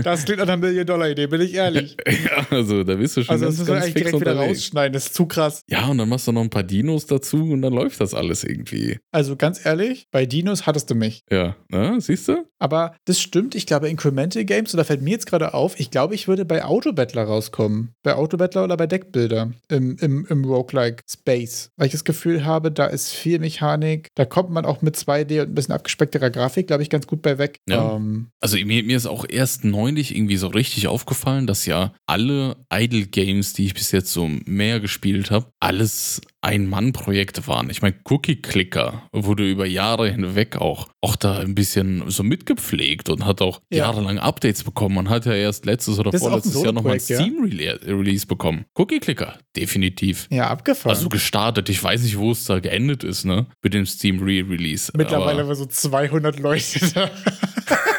[0.04, 1.97] Das klingt nach einer Million-Dollar-Idee, bin ich ehrlich.
[2.07, 3.33] ja, also da bist du schon.
[3.33, 5.62] Also das müssen wir eigentlich direkt wieder rausschneiden, das ist zu krass.
[5.68, 8.45] Ja, und dann machst du noch ein paar Dinos dazu und dann läuft das alles
[8.45, 8.99] irgendwie.
[9.11, 11.25] Also ganz ehrlich, bei Dinos hattest du mich.
[11.33, 11.97] Ja, ne?
[11.99, 12.47] siehst du?
[12.61, 15.90] Aber das stimmt, ich glaube, Incremental Games, und da fällt mir jetzt gerade auf, ich
[15.90, 17.94] glaube, ich würde bei Autobattler rauskommen.
[18.02, 21.70] Bei Autobattler oder bei Deckbilder im, im, im Roguelike Space.
[21.76, 24.08] Weil ich das Gefühl habe, da ist viel Mechanik.
[24.14, 27.23] Da kommt man auch mit 2D und ein bisschen abgespeckterer Grafik, glaube ich, ganz gut
[27.23, 27.58] bei weg.
[27.68, 27.97] Ja.
[27.97, 32.56] Ähm, also mir, mir ist auch erst neulich irgendwie so richtig aufgefallen, dass ja alle
[32.73, 37.68] Idle Games, die ich bis jetzt so mehr gespielt habe, alles ein-Mann-Projekte waren.
[37.71, 43.11] Ich meine, Cookie Clicker wurde über Jahre hinweg auch, auch da ein bisschen so mitgepflegt
[43.11, 43.78] und hat auch ja.
[43.78, 44.95] jahrelang Updates bekommen.
[44.95, 48.66] Man hat ja erst letztes oder vorletztes Jahr nochmal ein Steam-Release bekommen.
[48.75, 50.28] Cookie Clicker, definitiv.
[50.30, 50.95] Ja, abgefahren.
[50.95, 51.68] Also gestartet.
[51.68, 53.47] Ich weiß nicht, wo es da geendet ist, ne?
[53.62, 54.92] Mit dem Steam-Re-Release.
[54.97, 57.11] Mittlerweile haben wir so 200 Leute da.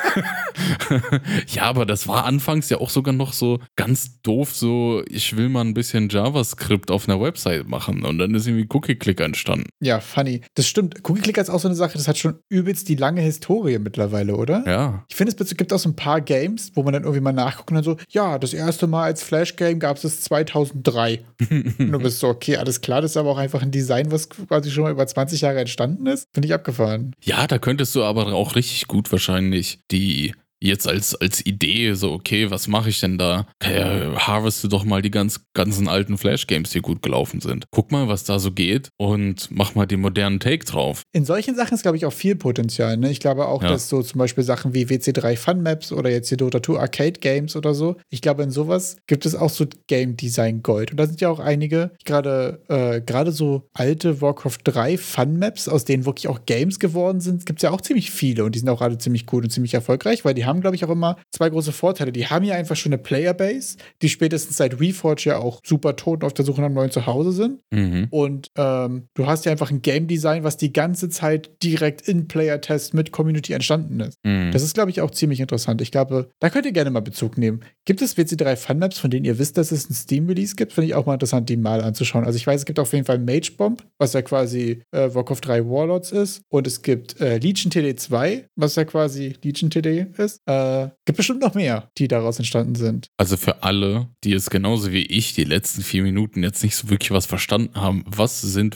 [1.48, 5.50] ja, aber das war anfangs ja auch sogar noch so ganz doof, so ich will
[5.50, 9.70] mal ein bisschen JavaScript auf einer Website machen und dann ist irgendwie Cookie Clicker entstanden.
[9.80, 10.42] Ja, funny.
[10.56, 11.08] Das stimmt.
[11.08, 14.36] Cookie Clicker ist auch so eine Sache, das hat schon übelst die lange Historie mittlerweile,
[14.36, 14.64] oder?
[14.66, 15.06] Ja.
[15.10, 17.72] Ich finde, es gibt auch so ein paar Games, wo man dann irgendwie mal nachguckt
[17.72, 21.22] und dann so, ja, das erste Mal als Flash-Game gab es das 2003.
[21.50, 24.30] und du bist so, okay, alles klar, das ist aber auch einfach ein Design, was
[24.30, 26.28] quasi schon mal über 20 Jahre entstanden ist.
[26.34, 27.16] Finde ich abgefahren.
[27.24, 32.12] Ja, da könntest du aber auch richtig gut wahrscheinlich die jetzt als, als Idee, so,
[32.12, 33.48] okay, was mache ich denn da?
[33.64, 37.66] Ja, harveste doch mal die ganz, ganzen alten Flash-Games, die gut gelaufen sind.
[37.72, 41.04] Guck mal, was da so geht und mach mal den modernen Take drauf.
[41.14, 42.98] In solchen Sachen ist, glaube ich, auch viel Potenzial.
[42.98, 43.12] Ne?
[43.12, 43.70] Ich glaube auch, ja.
[43.70, 47.20] dass so zum Beispiel Sachen wie WC3 Fun Maps oder jetzt hier Dota 2 Arcade
[47.20, 50.92] Games oder so, ich glaube, in sowas gibt es auch so Game Design Gold.
[50.92, 55.68] Und da sind ja auch einige, gerade äh, gerade so alte Warcraft 3 Fun Maps,
[55.68, 58.60] aus denen wirklich auch Games geworden sind, gibt es ja auch ziemlich viele und die
[58.60, 61.18] sind auch alle ziemlich gut und ziemlich erfolgreich, weil die haben, glaube ich, auch immer
[61.32, 62.12] zwei große Vorteile.
[62.12, 66.24] Die haben ja einfach schon eine Playerbase, die spätestens seit Reforge ja auch super tot
[66.24, 67.60] auf der Suche nach einem neuen Zuhause sind.
[67.72, 68.08] Mhm.
[68.10, 72.28] Und ähm, du hast ja einfach ein Game Design, was die ganze Zeit direkt in
[72.28, 74.18] Player-Test mit Community entstanden ist.
[74.24, 74.52] Mhm.
[74.52, 75.82] Das ist, glaube ich, auch ziemlich interessant.
[75.82, 77.62] Ich glaube, da könnt ihr gerne mal Bezug nehmen.
[77.86, 80.74] Gibt es WC3 Fun Maps, von denen ihr wisst, dass es ein Steam-Release gibt?
[80.74, 82.26] Finde ich auch mal interessant, die mal anzuschauen.
[82.26, 85.42] Also ich weiß, es gibt auf jeden Fall Mage Bomb, was ja quasi äh, Warcraft
[85.42, 86.42] 3 Warlords ist.
[86.50, 90.39] Und es gibt äh, Legion TD2, was ja quasi Legion TD ist.
[90.46, 93.10] Äh, gibt bestimmt noch mehr, die daraus entstanden sind.
[93.18, 96.90] Also für alle, die es genauso wie ich die letzten vier Minuten jetzt nicht so
[96.90, 98.76] wirklich was verstanden haben, was sind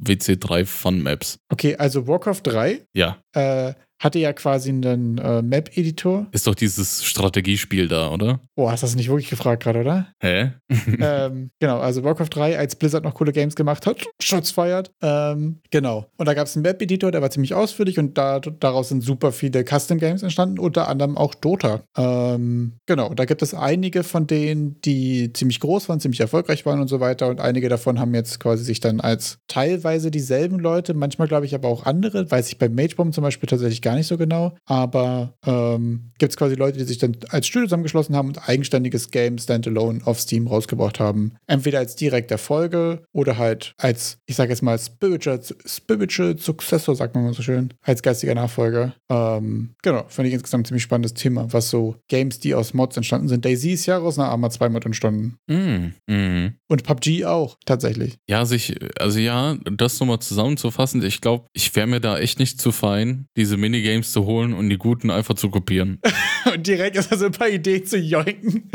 [0.00, 1.38] WC3 Fun Maps?
[1.48, 2.86] Okay, also Warcraft 3.
[2.94, 3.18] Ja.
[3.34, 6.28] Äh, hatte ja quasi einen äh, Map-Editor.
[6.30, 8.40] Ist doch dieses Strategiespiel da, oder?
[8.54, 10.08] Oh, hast du das nicht wirklich gefragt gerade, oder?
[10.20, 10.52] Hä?
[11.00, 14.92] ähm, genau, also Warcraft 3, als Blizzard noch coole Games gemacht hat, Shots feiert.
[15.02, 16.06] Ähm, genau.
[16.16, 19.32] Und da gab es einen Map-Editor, der war ziemlich ausführlich und da, daraus sind super
[19.32, 21.82] viele Custom-Games entstanden, unter anderem auch Dota.
[21.96, 26.80] Ähm, genau, da gibt es einige von denen, die ziemlich groß waren, ziemlich erfolgreich waren
[26.80, 30.94] und so weiter und einige davon haben jetzt quasi sich dann als teilweise dieselben Leute,
[30.94, 34.06] manchmal glaube ich aber auch andere, weiß ich bei Magebomb zum Beispiel tatsächlich gar nicht
[34.06, 38.28] so genau, aber ähm, gibt es quasi Leute, die sich dann als Studio zusammengeschlossen haben
[38.28, 41.34] und eigenständiges Game Standalone auf Steam rausgebracht haben.
[41.46, 47.14] Entweder als direkter Folge oder halt als, ich sage jetzt mal, Spiritual, Spiritual Successor, sagt
[47.14, 48.94] man mal so schön, als geistiger Nachfolger.
[49.10, 52.96] Ähm, genau, finde ich insgesamt ein ziemlich spannendes Thema, was so Games, die aus Mods
[52.96, 53.44] entstanden sind.
[53.44, 55.36] Daisy ist ja aus einer Arma 2 Mod entstanden.
[55.46, 56.54] Mm, mm.
[56.68, 58.16] Und PUBG auch, tatsächlich.
[58.28, 62.38] Ja, sich, also, also ja, das nochmal zusammenzufassen, ich glaube, ich wäre mir da echt
[62.38, 65.98] nicht zu fein, diese Mini Minigames zu holen und die guten einfach zu kopieren.
[66.52, 68.70] und direkt ist so ein paar Ideen zu joinken.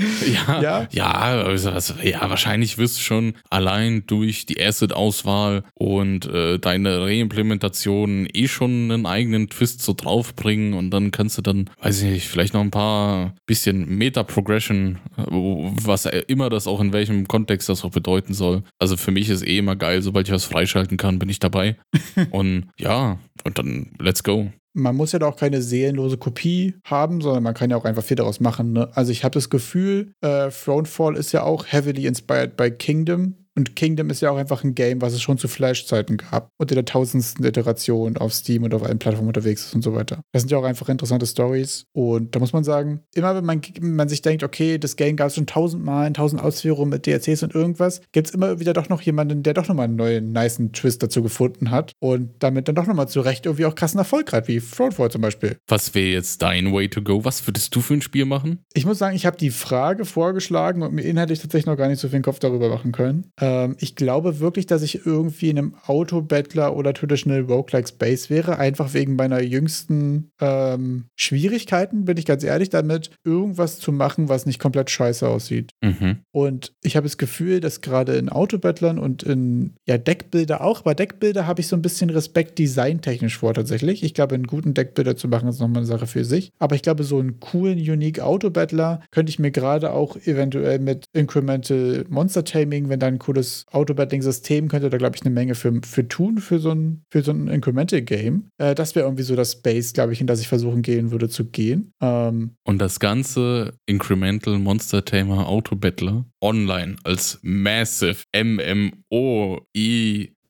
[0.48, 6.26] Ja, ja, ja, also, also, ja wahrscheinlich wirst du schon allein durch die Asset-Auswahl und
[6.26, 11.70] äh, deine Reimplementation eh schon einen eigenen Twist so draufbringen und dann kannst du dann,
[11.82, 16.94] weiß ich nicht, vielleicht noch ein paar bisschen Meta-Progression, äh, was immer das auch in
[16.94, 18.63] welchem Kontext das auch bedeuten soll.
[18.80, 21.78] Also für mich ist eh immer geil, sobald ich was freischalten kann, bin ich dabei.
[22.32, 27.21] und ja, und dann let's go man muss ja da auch keine seelenlose Kopie haben,
[27.21, 28.73] sondern man kann ja auch einfach viel daraus machen.
[28.73, 28.89] Ne?
[28.95, 33.36] Also ich habe das Gefühl, äh, Thronefall ist ja auch heavily inspired by Kingdom.
[33.56, 36.72] Und Kingdom ist ja auch einfach ein Game, was es schon zu Flash-Zeiten gab und
[36.72, 40.22] in der tausendsten Iteration auf Steam und auf allen Plattformen unterwegs ist und so weiter.
[40.32, 41.86] Das sind ja auch einfach interessante Stories.
[41.94, 45.28] Und da muss man sagen, immer wenn man, man sich denkt, okay, das Game gab
[45.28, 48.89] es schon tausendmal in tausend Ausführungen mit DLCs und irgendwas, gibt es immer wieder doch
[48.89, 52.76] noch jemanden, der doch nochmal einen neuen, niceen Twist dazu gefunden hat und damit dann
[52.76, 55.58] doch nochmal zurecht irgendwie auch krassen Erfolg hat, wie Thronefall zum Beispiel.
[55.68, 57.24] Was wäre jetzt dein Way to go?
[57.24, 58.63] Was würdest du für ein Spiel machen?
[58.74, 62.00] Ich muss sagen, ich habe die Frage vorgeschlagen und mir inhaltlich tatsächlich noch gar nicht
[62.00, 63.32] so viel Kopf darüber machen können.
[63.43, 68.58] Ähm, ich glaube wirklich, dass ich irgendwie in einem Auto-Battler oder Traditional Roguelike Space wäre,
[68.58, 74.45] einfach wegen meiner jüngsten ähm, Schwierigkeiten, bin ich ganz ehrlich, damit irgendwas zu machen, was
[74.45, 75.71] nicht komplett scheiße aussieht.
[75.84, 76.19] Mhm.
[76.32, 80.95] Und ich habe das Gefühl, dass gerade in Auto-Battlern und in ja, Deckbilder auch, aber
[80.95, 84.03] Deckbilder habe ich so ein bisschen Respekt designtechnisch vor tatsächlich.
[84.03, 86.51] Ich glaube, einen guten Deckbilder zu machen, ist nochmal eine Sache für sich.
[86.60, 91.06] Aber ich glaube, so einen coolen, unique Auto-Battler könnte ich mir gerade auch eventuell mit
[91.12, 95.74] Incremental Monster Taming, wenn da ein cooles Autobattling-System könnte da, glaube ich, eine Menge für,
[95.84, 98.50] für tun, für so ein, für so ein Incremental-Game.
[98.58, 101.30] Äh, das wäre irgendwie so das Space, glaube ich, in das ich versuchen gehen würde
[101.30, 101.91] zu gehen.
[102.02, 109.65] Ähm, Und das ganze Incremental Monster Tamer Autobattler online als Massive MMO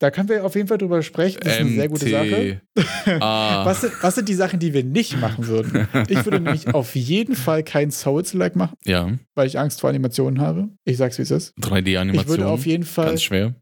[0.03, 1.39] da können wir auf jeden Fall drüber sprechen.
[1.41, 2.61] Das ist eine sehr gute Sache.
[3.05, 5.87] was, sind, was sind die Sachen, die wir nicht machen würden?
[6.09, 8.75] Ich würde nämlich auf jeden Fall kein Souls-like machen.
[8.83, 9.13] Ja.
[9.33, 10.67] Weil ich Angst vor Animationen habe.
[10.83, 11.53] Ich sag's, wie es ist.
[11.57, 12.19] 3D-Animationen.
[12.19, 13.17] Ich würde auf jeden Fall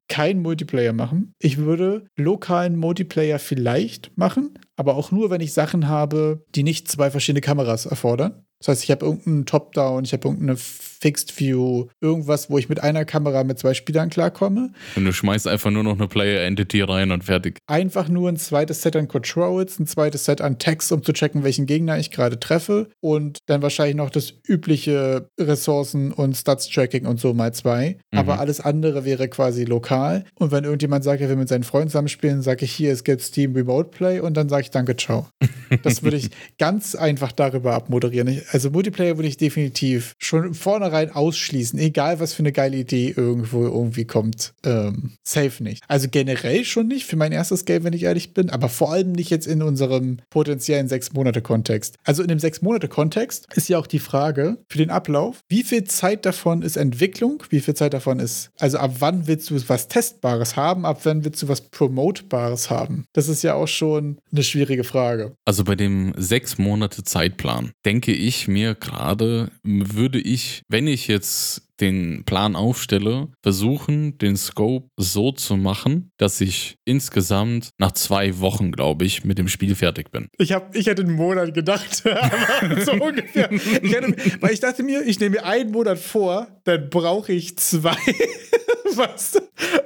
[0.07, 1.35] keinen Multiplayer machen.
[1.37, 6.87] Ich würde lokalen Multiplayer vielleicht machen, aber auch nur, wenn ich Sachen habe, die nicht
[6.87, 8.45] zwei verschiedene Kameras erfordern.
[8.61, 10.57] Das heißt, ich habe irgendeinen Top-Down, ich habe irgendeine
[11.01, 14.71] Fixed View, irgendwas, wo ich mit einer Kamera mit zwei Spielern klarkomme.
[14.95, 17.57] Und du schmeißt einfach nur noch eine Player-Entity rein und fertig.
[17.65, 21.43] Einfach nur ein zweites Set an Controls, ein zweites Set an Text, um zu checken,
[21.43, 22.89] welchen Gegner ich gerade treffe.
[22.99, 27.97] Und dann wahrscheinlich noch das übliche Ressourcen- und Stats-Tracking und so mal zwei.
[28.11, 28.19] Mhm.
[28.19, 30.23] Aber alles andere wäre quasi lokal.
[30.35, 33.21] Und wenn irgendjemand sagt, er will mit seinen Freunden zusammenspielen, sage ich hier, es gibt
[33.21, 35.27] Steam Remote Play und dann sage ich danke, ciao.
[35.83, 38.39] das würde ich ganz einfach darüber abmoderieren.
[38.51, 43.63] Also Multiplayer würde ich definitiv schon vornherein ausschließen, egal was für eine geile Idee irgendwo
[43.63, 44.53] irgendwie kommt.
[44.65, 45.83] Ähm, safe nicht.
[45.87, 49.13] Also generell schon nicht für mein erstes Game, wenn ich ehrlich bin, aber vor allem
[49.13, 51.95] nicht jetzt in unserem potenziellen Sechs-Monate-Kontext.
[52.03, 56.25] Also in dem Sechs-Monate-Kontext ist ja auch die Frage für den Ablauf, wie viel Zeit
[56.25, 60.57] davon ist Entwicklung, wie viel Zeit davon ist, also ab wann willst du was Testbares
[60.57, 63.05] haben, ab wann willst du was Promotebares haben?
[63.13, 65.35] Das ist ja auch schon eine schwierige Frage.
[65.45, 71.63] Also bei dem sechs Monate Zeitplan denke ich mir gerade, würde ich, wenn ich jetzt
[71.81, 78.71] den Plan aufstelle, versuchen, den Scope so zu machen, dass ich insgesamt nach zwei Wochen,
[78.71, 80.27] glaube ich, mit dem Spiel fertig bin.
[80.37, 82.03] Ich, hab, ich hätte einen Monat gedacht,
[82.61, 83.51] aber so ungefähr.
[83.51, 87.57] Ich hätte, weil ich dachte mir, ich nehme mir einen Monat vor, dann brauche ich
[87.57, 87.97] zwei.
[88.95, 89.39] weißt du?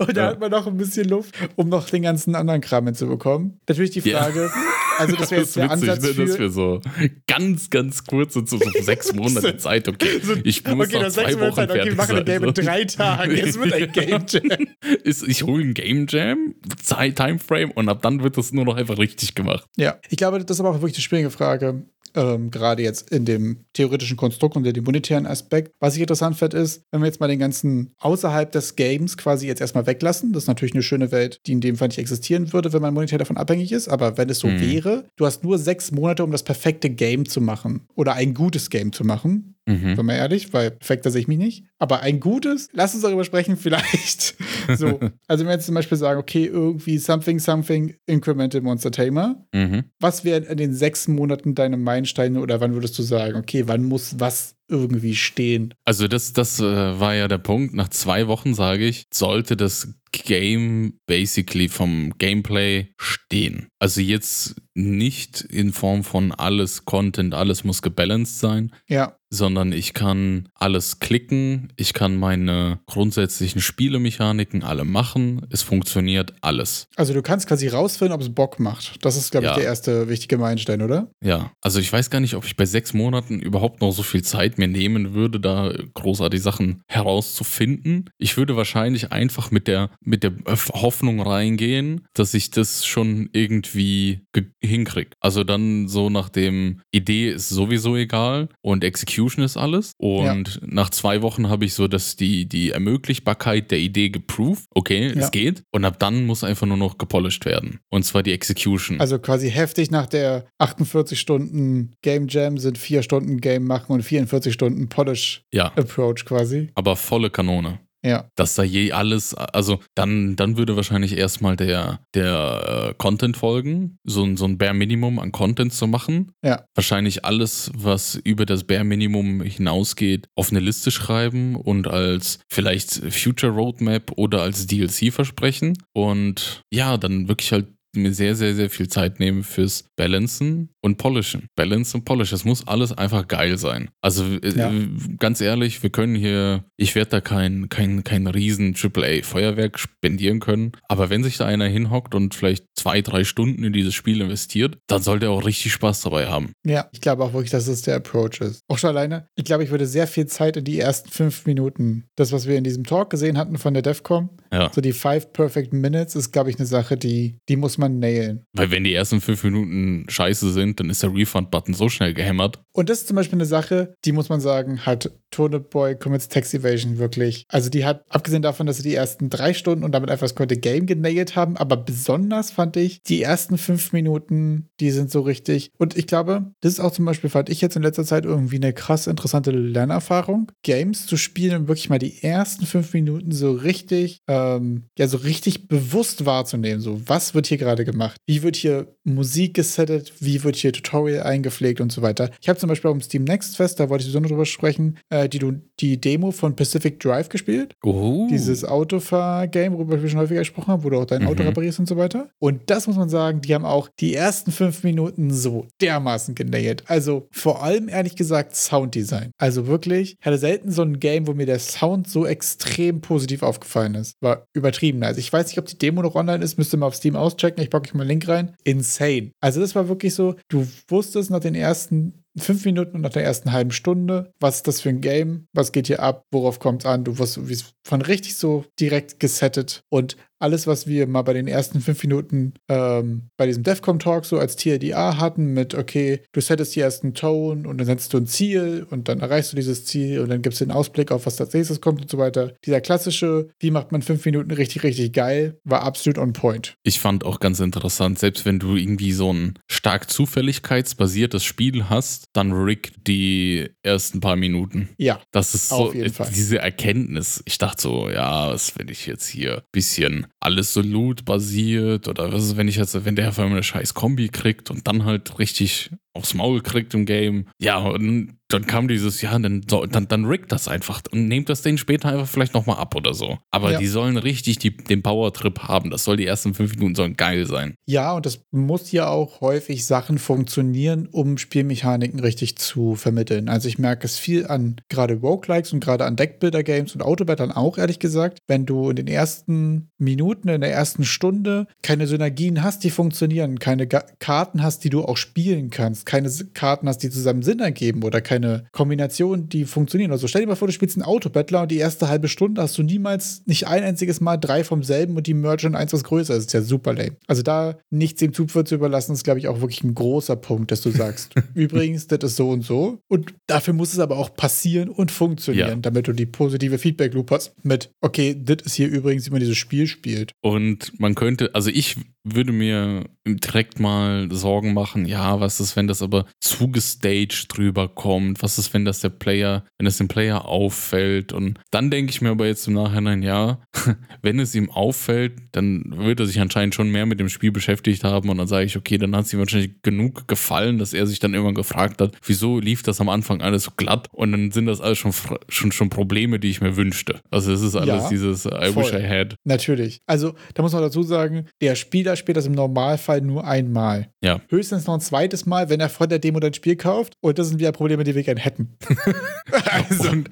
[0.03, 0.27] Und da ja.
[0.31, 3.59] hat man noch ein bisschen Luft, um noch den ganzen anderen Kram hinzubekommen.
[3.67, 4.51] Natürlich die Frage.
[4.97, 6.25] Also das wäre jetzt der witzig, Ansatz ne, für...
[6.25, 6.81] dass wir so
[7.27, 11.55] ganz, ganz kurze, so, so sechs Monate Zeit, okay, ich muss okay, noch zwei Wochen
[11.55, 14.67] Zeit, okay, wir machen ein Game in drei Tagen, es wird ein Game Jam.
[15.03, 16.55] ich hole ein Game Jam,
[16.85, 19.67] Timeframe und ab dann wird das nur noch einfach richtig gemacht.
[19.77, 23.25] Ja, ich glaube, das ist aber auch wirklich die schwierige Frage ähm, gerade jetzt in
[23.25, 25.71] dem theoretischen Konstrukt und dem monetären Aspekt.
[25.79, 29.47] Was ich interessant finde, ist, wenn wir jetzt mal den ganzen außerhalb des Games quasi
[29.47, 32.53] jetzt erstmal weglassen, das ist natürlich eine schöne Welt, die in dem Fall nicht existieren
[32.53, 34.61] würde, wenn man monetär davon abhängig ist, aber wenn es so mhm.
[34.61, 38.69] wäre, du hast nur sechs Monate, um das perfekte Game zu machen oder ein gutes
[38.69, 39.54] Game zu machen.
[39.67, 39.97] Mhm.
[39.97, 41.65] Wenn man ehrlich, weil perfekter sehe ich mich nicht.
[41.79, 44.35] Aber ein gutes, lass uns darüber sprechen, vielleicht.
[44.75, 44.99] so.
[45.27, 49.45] Also, wenn wir jetzt zum Beispiel sagen, okay, irgendwie something, something, incremental Monster Tamer.
[49.53, 49.85] Mhm.
[49.99, 53.83] Was wären in den sechs Monaten deine Meilensteine oder wann würdest du sagen, okay, wann
[53.83, 55.73] muss was irgendwie stehen?
[55.83, 57.73] Also, das, das äh, war ja der Punkt.
[57.73, 63.67] Nach zwei Wochen, sage ich, sollte das Game basically vom Gameplay stehen.
[63.79, 69.93] Also jetzt nicht in Form von alles Content, alles muss gebalanced sein, Ja, sondern ich
[69.93, 76.87] kann alles klicken, ich kann meine grundsätzlichen Spielemechaniken alle machen, es funktioniert alles.
[76.97, 79.03] also du kannst quasi rausfinden, ob es Bock macht.
[79.05, 79.55] Das ist, glaube ich, Ja.
[79.57, 81.09] der erste wichtige Meilenstein, oder?
[81.23, 84.23] Ja, also ich weiß gar nicht, ob ich bei sechs Monaten überhaupt noch so viel
[84.23, 88.09] Zeit mir nehmen würde, da großartig Sachen herauszufinden.
[88.17, 90.33] Ich würde wahrscheinlich einfach mit der, mit der
[90.73, 95.13] Hoffnung reingehen, dass ich das schon irgendwie ge- hinkrieg.
[95.19, 99.93] Also dann so nach dem Idee ist sowieso egal und Execution ist alles.
[99.97, 104.65] Und nach zwei Wochen habe ich so, dass die, die Ermöglichbarkeit der Idee geproved.
[104.71, 105.21] Okay, Ja.
[105.21, 105.63] es geht.
[105.71, 107.79] Und ab dann muss einfach nur noch gepolished werden.
[107.89, 108.99] Und zwar die Execution.
[108.99, 114.03] Also quasi heftig nach der 48 Stunden Game Jam sind 4 Stunden Game machen und
[114.03, 116.69] 44 Stunden Polish ja, Approach quasi.
[116.75, 117.79] aber volle Kanone.
[118.05, 123.35] Ja, dass da je alles, also dann, dann würde wahrscheinlich erstmal der, der äh, Content
[123.35, 126.31] folgen, so, ein- so ein Bare Minimum an Content zu machen.
[126.43, 126.63] Ja.
[126.75, 132.91] Wahrscheinlich alles, was über das Bare Minimum hinausgeht, auf eine Liste schreiben und als vielleicht
[133.11, 135.73] Future Roadmap oder als DLC versprechen.
[135.93, 140.97] Und ja, dann wirklich halt mir sehr, sehr, sehr viel Zeit nehmen fürs Balancen und
[140.97, 141.47] Polishen.
[141.55, 142.31] Balance und Polish.
[142.31, 143.89] Es muss alles einfach geil sein.
[144.01, 144.71] Also äh, Ja.
[145.19, 150.71] ganz ehrlich, wir können hier, ich werde da kein, kein, kein riesen AAA-Feuerwerk spendieren können.
[150.87, 154.77] Aber wenn sich da einer hinhockt und vielleicht zwei, drei Stunden in dieses Spiel investiert,
[154.87, 156.51] dann sollte er auch richtig Spaß dabei haben.
[156.65, 156.87] ja.
[156.91, 158.61] Ich glaube auch wirklich, dass es der Approach ist.
[158.67, 159.27] Auch schon alleine.
[159.35, 162.05] Ich glaube, ich würde sehr viel Zeit in die ersten fünf Minuten.
[162.15, 164.71] Das, was wir in diesem Talk gesehen hatten von der DEFCOM, Ja.
[164.73, 168.45] so die Five Perfect Minutes, ist, glaube ich, eine Sache, die, die muss man nailen.
[168.53, 172.59] Weil wenn die ersten fünf Minuten scheiße sind, dann ist der Refund-Button so schnell gehämmert.
[172.71, 176.29] Und das ist zum Beispiel eine Sache, die muss man sagen, hat Tone Boy Commits
[176.29, 177.45] Tax Evasion wirklich.
[177.49, 180.35] Also die hat, abgesehen davon, dass sie die ersten drei Stunden und damit einfach das
[180.35, 185.21] komplette Game genailt haben, aber besonders fand ich, die ersten fünf Minuten, die sind so
[185.21, 185.71] richtig.
[185.77, 188.55] Und ich glaube, das ist auch zum Beispiel, fand ich jetzt in letzter Zeit irgendwie
[188.55, 193.51] eine krass interessante Lernerfahrung, Games zu spielen und wirklich mal die ersten fünf Minuten so
[193.51, 196.79] richtig, ähm, ja, so richtig bewusst wahrzunehmen.
[196.79, 198.17] So, was wird hier gerade gemacht?
[198.25, 200.13] Wie wird hier Musik gesettet?
[200.19, 202.29] Wie wird hier Tutorial eingepflegt und so weiter?
[202.41, 205.27] Ich habe zum Beispiel beim Steam Next Fest, da wollte ich besonders drüber sprechen, äh,
[205.27, 205.39] die,
[205.79, 207.73] die Demo von Pacific Drive gespielt.
[207.83, 208.27] Oh.
[208.29, 211.49] Dieses Autofahr-Game, worüber wir schon häufiger gesprochen haben, wo du auch dein Auto Mhm.
[211.49, 212.29] reparierst und so weiter.
[212.39, 216.83] Und das muss man sagen, die haben auch die ersten fünf Minuten so dermaßen genäht.
[216.87, 219.31] Also vor allem ehrlich gesagt Sounddesign.
[219.37, 223.43] Also wirklich, ich hatte selten so ein Game, wo mir der Sound so extrem positiv
[223.43, 224.15] aufgefallen ist.
[224.21, 225.03] War übertrieben.
[225.03, 227.61] Also ich weiß nicht, ob die Demo noch online ist, müsste mal auf Steam auschecken.
[227.63, 228.55] Ich packe euch mal einen Link rein.
[228.63, 229.31] Insane.
[229.41, 233.51] Also das war wirklich so, du wusstest nach den ersten fünf Minuten nach der ersten
[233.51, 236.85] halben Stunde, was ist das für ein Game, was geht hier ab, worauf kommt es
[236.85, 237.39] an, du wirst
[237.83, 239.83] von richtig so direkt gesettet.
[239.89, 244.25] Und alles, was wir mal bei den ersten fünf Minuten ähm, bei diesem DEFCON Talk
[244.25, 248.17] so als TLDA hatten, mit okay, du settest die ersten Tone und dann setzt du
[248.17, 251.25] ein Ziel und dann erreichst du dieses Ziel und dann gibst du den Ausblick auf,
[251.25, 252.53] was als nächstes kommt und so weiter.
[252.65, 256.75] Dieser klassische, wie macht man fünf Minuten richtig, richtig geil, war absolut on point.
[256.83, 262.25] Ich fand auch ganz interessant, selbst wenn du irgendwie so ein stark zufälligkeitsbasiertes Spiel hast,
[262.33, 264.89] dann rig die ersten paar Minuten.
[264.97, 266.29] Ja, Das ist so Auf jeden Fall.
[266.33, 267.41] diese Erkenntnis.
[267.45, 272.07] Ich dachte so, ja, was wenn ich jetzt hier ein bisschen alles so loot basiert
[272.07, 274.87] oder was ist, wenn ich jetzt, wenn der auf einmal eine scheiß Kombi kriegt und
[274.87, 277.47] dann halt richtig aufs Maul kriegt im Game.
[277.59, 281.63] Ja, und dann kam dieses, ja, dann, dann, dann riggt das einfach und nehmt das
[281.63, 283.39] denen später einfach vielleicht nochmal ab oder so.
[283.49, 283.79] Aber Ja.
[283.79, 285.89] die sollen richtig die, den Power-Trip haben.
[285.89, 287.73] Das soll die ersten fünf Minuten sollen geil sein.
[287.87, 293.49] Ja, und das muss ja auch häufig Sachen funktionieren, um Spielmechaniken richtig zu vermitteln.
[293.49, 297.79] Also ich merke es viel an gerade Roguelikes und gerade an Deckbuilder-Games und Autobattern auch,
[297.79, 298.37] ehrlich gesagt.
[298.47, 303.57] Wenn du in den ersten Minuten, in der ersten Stunde keine Synergien hast, die funktionieren,
[303.57, 307.59] keine Ga Karten hast, die du auch spielen kannst, keine Karten hast, die zusammen Sinn
[307.59, 310.11] ergeben oder keine Kombinationen, die funktionieren.
[310.11, 312.77] Also stell dir mal vor, du spielst einen Autobattler und die erste halbe Stunde hast
[312.77, 316.03] du niemals, nicht ein einziges Mal drei vom selben und die Merge und eins was
[316.03, 316.37] größer ist.
[316.37, 317.17] Das ist ja super lame.
[317.27, 320.71] Also da nichts dem Zufall zu überlassen, ist, glaube ich, auch wirklich ein großer Punkt,
[320.71, 322.99] dass du sagst, übrigens, das ist so und so.
[323.07, 325.75] Und dafür muss es aber auch passieren und funktionieren, Ja.
[325.77, 329.57] damit du die positive Feedback-Loop hast mit, okay, das ist hier übrigens, wie man dieses
[329.57, 330.31] Spiel spielt.
[330.41, 335.87] Und man könnte, also ich würde mir direkt mal Sorgen machen, ja, was ist, wenn
[335.87, 338.41] das aber zugestaged drüber kommt?
[338.43, 341.33] Was ist, wenn das der Player, wenn es dem Player auffällt?
[341.33, 343.59] Und dann denke ich mir aber jetzt im Nachhinein, ja,
[344.21, 348.03] wenn es ihm auffällt, dann wird er sich anscheinend schon mehr mit dem Spiel beschäftigt
[348.03, 351.07] haben und dann sage ich, okay, dann hat es ihm wahrscheinlich genug gefallen, dass er
[351.07, 354.51] sich dann irgendwann gefragt hat, wieso lief das am Anfang alles so glatt und dann
[354.51, 355.13] sind das alles schon,
[355.47, 357.21] schon, schon Probleme, die ich mir wünschte.
[357.29, 358.83] Also es ist alles ja, dieses I voll.
[358.83, 359.35] wish I had.
[359.43, 360.01] Natürlich.
[360.05, 364.09] Also da muss man dazu sagen, der Spieler spielt das im Normalfall nur einmal.
[364.21, 364.41] Ja.
[364.49, 367.49] Höchstens noch ein zweites Mal, wenn er vor der Demo dein Spiel kauft und das
[367.49, 368.77] sind wieder Probleme, die wir gerne hätten.
[369.71, 370.09] also.
[370.09, 370.29] Und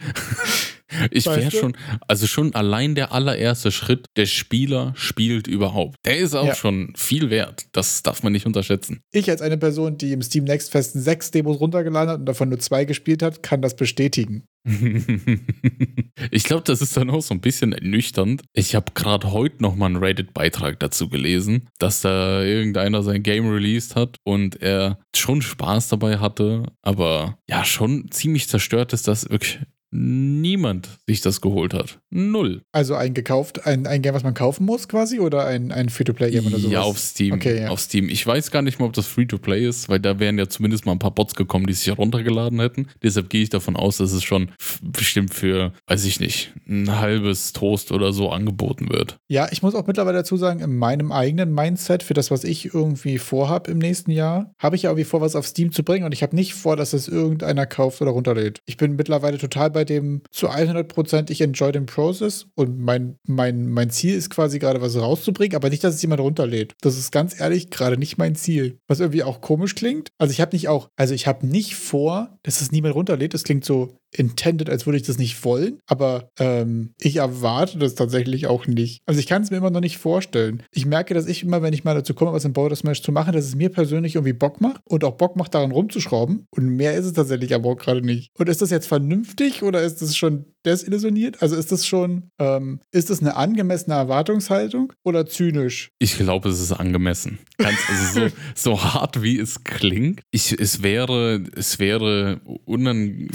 [1.12, 1.76] ich wäre schon,
[2.08, 5.98] also schon allein der allererste Schritt, der Spieler spielt überhaupt.
[6.06, 6.56] Der ist auch ja.
[6.56, 7.66] schon viel wert.
[7.72, 9.02] Das darf man nicht unterschätzen.
[9.12, 12.50] Ich als eine Person, die im Steam Next Fest sechs Demos runtergeladen hat und davon
[12.50, 14.48] nur zwei gespielt hat, kann das bestätigen.
[16.32, 18.44] ich glaube, das ist dann auch so ein bisschen ernüchternd.
[18.54, 23.50] Ich habe gerade heute noch mal einen Reddit-Beitrag dazu gelesen, dass da irgendeiner sein Game
[23.50, 29.30] released hat und er schon Spaß dabei hatte, aber ja, schon ziemlich zerstört ist, dass
[29.30, 29.60] wirklich
[29.94, 32.00] niemand sich das geholt hat.
[32.10, 32.62] Null.
[32.72, 36.48] Also ein gekauft, ein, ein Game, was man kaufen muss quasi oder ein, ein Free-to-Play-Game
[36.48, 36.72] oder sowas?
[36.72, 37.34] Ja, auf Steam.
[37.34, 37.70] Okay, ja.
[37.70, 38.10] Auf Steam.
[38.10, 40.94] Ich weiß gar nicht mal, ob das Free-to-Play ist, weil da wären ja zumindest mal
[40.94, 42.88] ein paar Bots gekommen, die sich heruntergeladen hätten.
[43.02, 44.50] Deshalb gehe ich davon aus, dass es schon
[44.82, 49.18] bestimmt für, weiß ich nicht, ein halbes Toast oder so angeboten wird.
[49.28, 52.74] Ja, ich muss auch mittlerweile dazu sagen, in meinem eigenen Mindset für das, was ich
[52.74, 56.06] irgendwie vorhabe im nächsten Jahr, habe ich ja irgendwie vor, was auf Steam zu bringen
[56.06, 58.60] und ich habe nicht vor, dass es irgendeiner kauft oder runterlädt.
[58.66, 63.18] Ich bin mittlerweile total bei dem zu 100 Prozent, ich enjoy den Process und mein,
[63.28, 66.74] mein, mein Ziel ist quasi gerade was rauszubringen, aber nicht, dass es jemand runterlädt.
[66.82, 68.78] Das ist ganz ehrlich gerade nicht mein Ziel.
[68.88, 70.10] Was irgendwie auch komisch klingt.
[70.18, 73.34] Also ich habe nicht auch, also ich habe nicht vor, dass es niemand runterlädt.
[73.34, 77.96] Das klingt so, intended, als würde ich das nicht wollen, aber ähm, ich erwarte das
[77.96, 79.02] tatsächlich auch nicht.
[79.06, 80.64] Also ich kann es mir immer noch nicht vorstellen.
[80.72, 83.12] Ich merke, dass ich immer, wenn ich mal dazu komme, was im Border Smash zu
[83.12, 86.46] machen, dass es mir persönlich irgendwie Bock macht und auch Bock macht, daran rumzuschrauben.
[86.52, 88.32] Und mehr ist es tatsächlich aber auch gerade nicht.
[88.38, 91.42] Und ist das jetzt vernünftig oder ist das schon desillusioniert?
[91.42, 95.92] Also ist das schon, ähm, ist das eine angemessene Erwartungshaltung oder zynisch?
[96.00, 97.40] Ich glaube, es ist angemessen.
[97.58, 100.22] Ganz, also so, so hart wie es klingt.
[100.32, 103.30] Ich, es wäre, es wäre unangenehm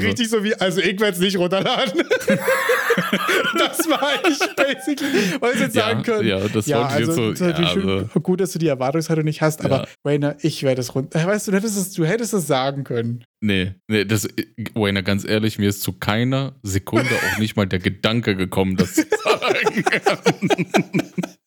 [0.00, 2.02] richtig so wie, also ich werde es nicht runterladen.
[3.58, 6.28] das war ich basically, was ich jetzt ja, sagen können.
[6.28, 7.44] Ja, das ja, also, jetzt so.
[7.44, 8.20] Ja, also.
[8.20, 9.86] gut, dass du die Erwartungshaltung nicht hast, aber ja.
[10.04, 11.24] Rainer, ich werde es runter.
[11.24, 13.24] Weißt du, du hättest es, du hättest es sagen können.
[13.42, 14.28] Nee, nee, das,
[14.74, 18.94] Wayner, ganz ehrlich, mir ist zu keiner Sekunde auch nicht mal der Gedanke gekommen, das
[18.94, 19.39] zu sagen.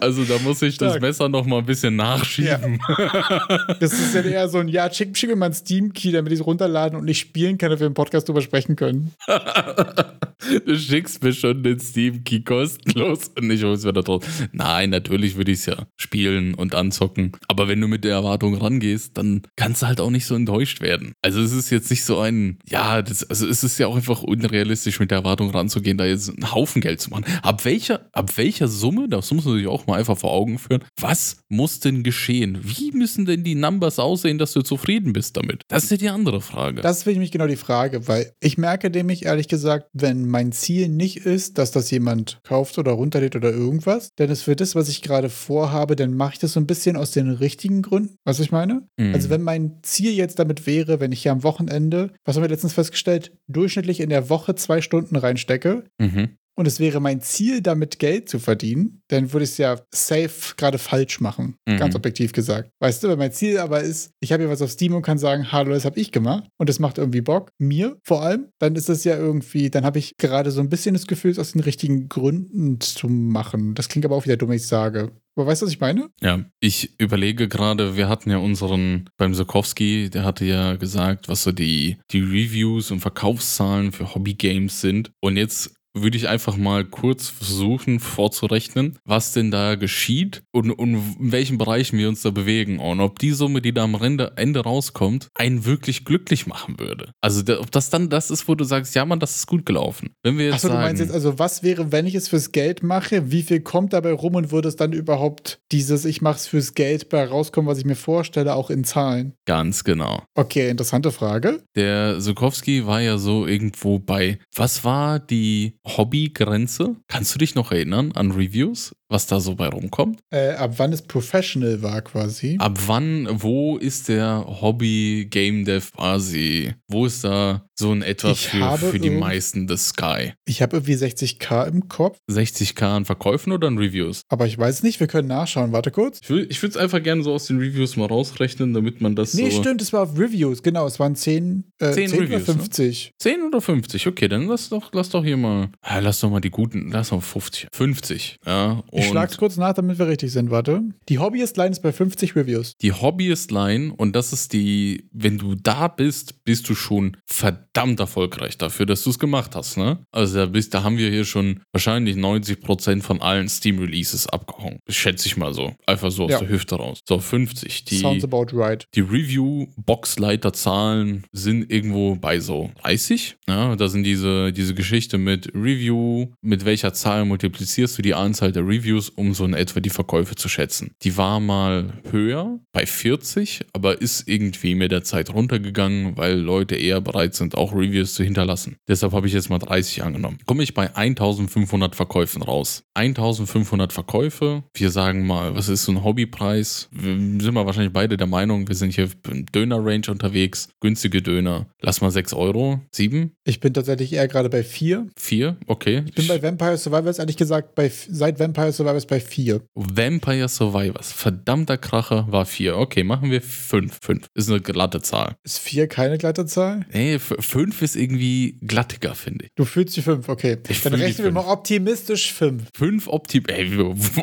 [0.00, 2.80] Also da muss ich das Messer noch mal ein bisschen nachschieben.
[2.88, 3.76] Ja.
[3.80, 6.40] Das ist ja eher so ein, ja, schick, schick mir mal einen Steam-Key, damit ich
[6.40, 9.12] es runterladen und nicht spielen kann, damit wir im Podcast drüber sprechen können.
[10.66, 14.24] du schickst mir schon den Steam-Key kostenlos und ich hol's wieder drauf.
[14.52, 17.32] Nein, natürlich würde ich es ja spielen und anzocken.
[17.48, 20.80] Aber wenn du mit der Erwartung rangehst, dann kannst du halt auch nicht so enttäuscht
[20.80, 21.12] werden.
[21.22, 24.22] Also es ist jetzt nicht so ein, ja, das, also es ist ja auch einfach
[24.22, 27.24] unrealistisch, mit der Erwartung ranzugehen, da jetzt einen Haufen Geld zu machen.
[27.42, 30.84] Ab welcher, ab welcher Summe, das muss man sich auch mal einfach vor Augen führen,
[31.00, 32.58] was muss denn geschehen?
[32.62, 35.62] Wie müssen denn die Numbers aussehen, dass du zufrieden bist damit?
[35.68, 36.82] Das ist ja die andere Frage.
[36.82, 40.88] Das ist nämlich genau die Frage, weil ich merke nämlich ehrlich gesagt, wenn mein Ziel
[40.88, 44.88] nicht ist, dass das jemand kauft oder runterlädt oder irgendwas, denn es wird das, was
[44.88, 48.16] ich gerade vorhabe, dann mache ich das so ein bisschen aus den richtigen Gründen.
[48.24, 48.86] Was ich meine?
[48.96, 49.14] Mhm.
[49.14, 52.48] Also wenn mein Ziel jetzt damit wäre, wenn ich hier am Wochenende, was haben wir
[52.48, 57.60] letztens festgestellt, durchschnittlich in der Woche zwei Stunden reinstecke, mhm und es wäre mein Ziel,
[57.60, 61.56] damit Geld zu verdienen, dann würde ich es ja safe gerade falsch machen.
[61.68, 61.76] Mhm.
[61.76, 62.70] Ganz objektiv gesagt.
[62.80, 65.18] Weißt du, wenn mein Ziel aber ist, ich habe hier was auf Steam und kann
[65.18, 68.74] sagen, hallo, das habe ich gemacht und das macht irgendwie Bock, mir vor allem, dann
[68.74, 71.52] ist es ja irgendwie, dann habe ich gerade so ein bisschen das Gefühl, es aus
[71.52, 73.74] den richtigen Gründen zu machen.
[73.74, 75.12] Das klingt aber auch wieder dumm, ich sage.
[75.36, 76.08] Aber weißt du, was ich meine?
[76.22, 81.42] Ja, ich überlege gerade, wir hatten ja unseren beim Sokowski, der hatte ja gesagt, was
[81.42, 85.12] so die, die Reviews und Verkaufszahlen für Hobbygames sind.
[85.20, 90.94] Und jetzt würde ich einfach mal kurz versuchen vorzurechnen, was denn da geschieht und, und
[90.94, 94.60] in welchen Bereichen wir uns da bewegen und ob die Summe, die da am Ende,
[94.60, 97.10] rauskommt, einen wirklich glücklich machen würde.
[97.20, 100.10] Also ob das dann das ist, wo du sagst, ja man, das ist gut gelaufen.
[100.22, 102.82] Wenn wir jetzt Achso, du meinst jetzt also, was wäre, wenn ich es fürs Geld
[102.82, 106.46] mache, wie viel kommt dabei rum und würde es dann überhaupt dieses, ich mache es
[106.46, 109.34] fürs Geld bei rauskommen, was ich mir vorstelle, auch in Zahlen?
[109.46, 110.22] Ganz genau.
[110.34, 111.62] Okay, interessante Frage.
[111.74, 116.96] Der Sukowski war ja so irgendwo bei, was war die Hobbygrenze?
[117.08, 118.94] Kannst du dich noch erinnern an Reviews?
[119.08, 120.20] was da so bei rumkommt?
[120.30, 122.56] Äh, ab wann es professional war quasi?
[122.58, 126.74] Ab wann, wo ist der Hobby Game Dev quasi?
[126.88, 130.32] Wo ist da so in etwa Ich für, für die meisten das Sky.
[130.46, 134.22] Ich habe irgendwie 60k im Kopf, 60k an Verkäufen oder an Reviews?
[134.28, 135.72] aber ich weiß nicht, wir können nachschauen.
[135.72, 136.20] Warte kurz.
[136.28, 139.50] Ich würde es einfach gerne so aus den Reviews mal rausrechnen, damit man das Nee,
[139.50, 139.60] so.
[139.60, 140.86] stimmt, es war auf Reviews, genau.
[140.86, 143.12] Es waren 10, äh, 10 10, Reviews, oder 50.
[143.18, 144.06] 10 oder 50?
[144.06, 145.68] Okay, dann lass doch, lass doch hier mal.
[145.82, 146.90] Ah, lass doch mal die guten.
[146.90, 147.68] Lass doch 50.
[147.72, 148.36] 50.
[148.46, 148.82] Ja.
[148.92, 150.50] Ich schlag's kurz nach, damit wir richtig sind.
[150.50, 150.82] Warte.
[151.08, 152.74] Die Hobbyist-Line ist bei 50 Reviews.
[152.82, 158.56] die Hobbyist-Line, und das ist die, wenn du da bist, bist du schon verdammt erfolgreich
[158.58, 159.98] dafür, dass du es gemacht hast, ne?
[160.12, 164.78] Also da, bist, da haben wir hier schon wahrscheinlich 90% von allen Steam-Releases abgehauen.
[164.88, 165.74] Schätze ich mal so.
[165.86, 166.38] Einfach so aus Ja.
[166.40, 166.98] der Hüfte raus.
[167.08, 167.84] So, 50.
[167.84, 168.84] Die, Sounds about right.
[168.94, 173.36] Die Review-Boxleiterzahlen sind irgendwo bei so 30.
[173.48, 178.52] Ja, da sind diese, diese Geschichte mit Review, mit welcher Zahl multiplizierst du die Anzahl
[178.52, 180.92] der Reviews, um so in etwa die Verkäufe zu schätzen.
[181.02, 186.76] Die war mal höher, bei 40, aber ist irgendwie mit der Zeit runtergegangen, weil Leute
[186.76, 188.76] eher bereit sind, auch Reviews zu hinterlassen.
[188.88, 190.38] Deshalb habe ich jetzt mal 30 angenommen.
[190.46, 192.84] Komme ich bei 1500 Verkäufen raus.
[192.94, 196.88] 1500 Verkäufe, wir sagen mal, was ist so ein Hobbypreis?
[196.92, 200.68] Wir sind wir wahrscheinlich beide der Meinung, wir sind hier im Döner-Range unterwegs.
[200.80, 201.66] Günstige Döner.
[201.80, 202.80] Lass mal 6 Euro.
[202.92, 203.32] 7?
[203.44, 205.08] Ich bin tatsächlich eher gerade bei 4.
[205.16, 205.56] 4?
[205.66, 206.02] Okay.
[206.06, 209.62] Ich bin bei Vampire Survivors ehrlich gesagt bei, seit Vampire Survivors bei 4.
[209.74, 211.12] Vampire Survivors.
[211.12, 212.76] Verdammter Kracher war 4.
[212.76, 213.98] Okay, machen wir 5.
[214.00, 214.26] 5.
[214.34, 215.36] Ist eine glatte Zahl.
[215.44, 216.86] Ist 4 keine glatte Zahl?
[216.92, 219.50] Nee, 5 ist irgendwie glattiger, finde ich.
[219.56, 220.58] Du fühlst die 5, okay.
[220.68, 221.46] Ich Dann die rechnen wir fünf.
[221.46, 222.64] mal optimistisch 5.
[222.74, 223.78] 5 Optim Ey,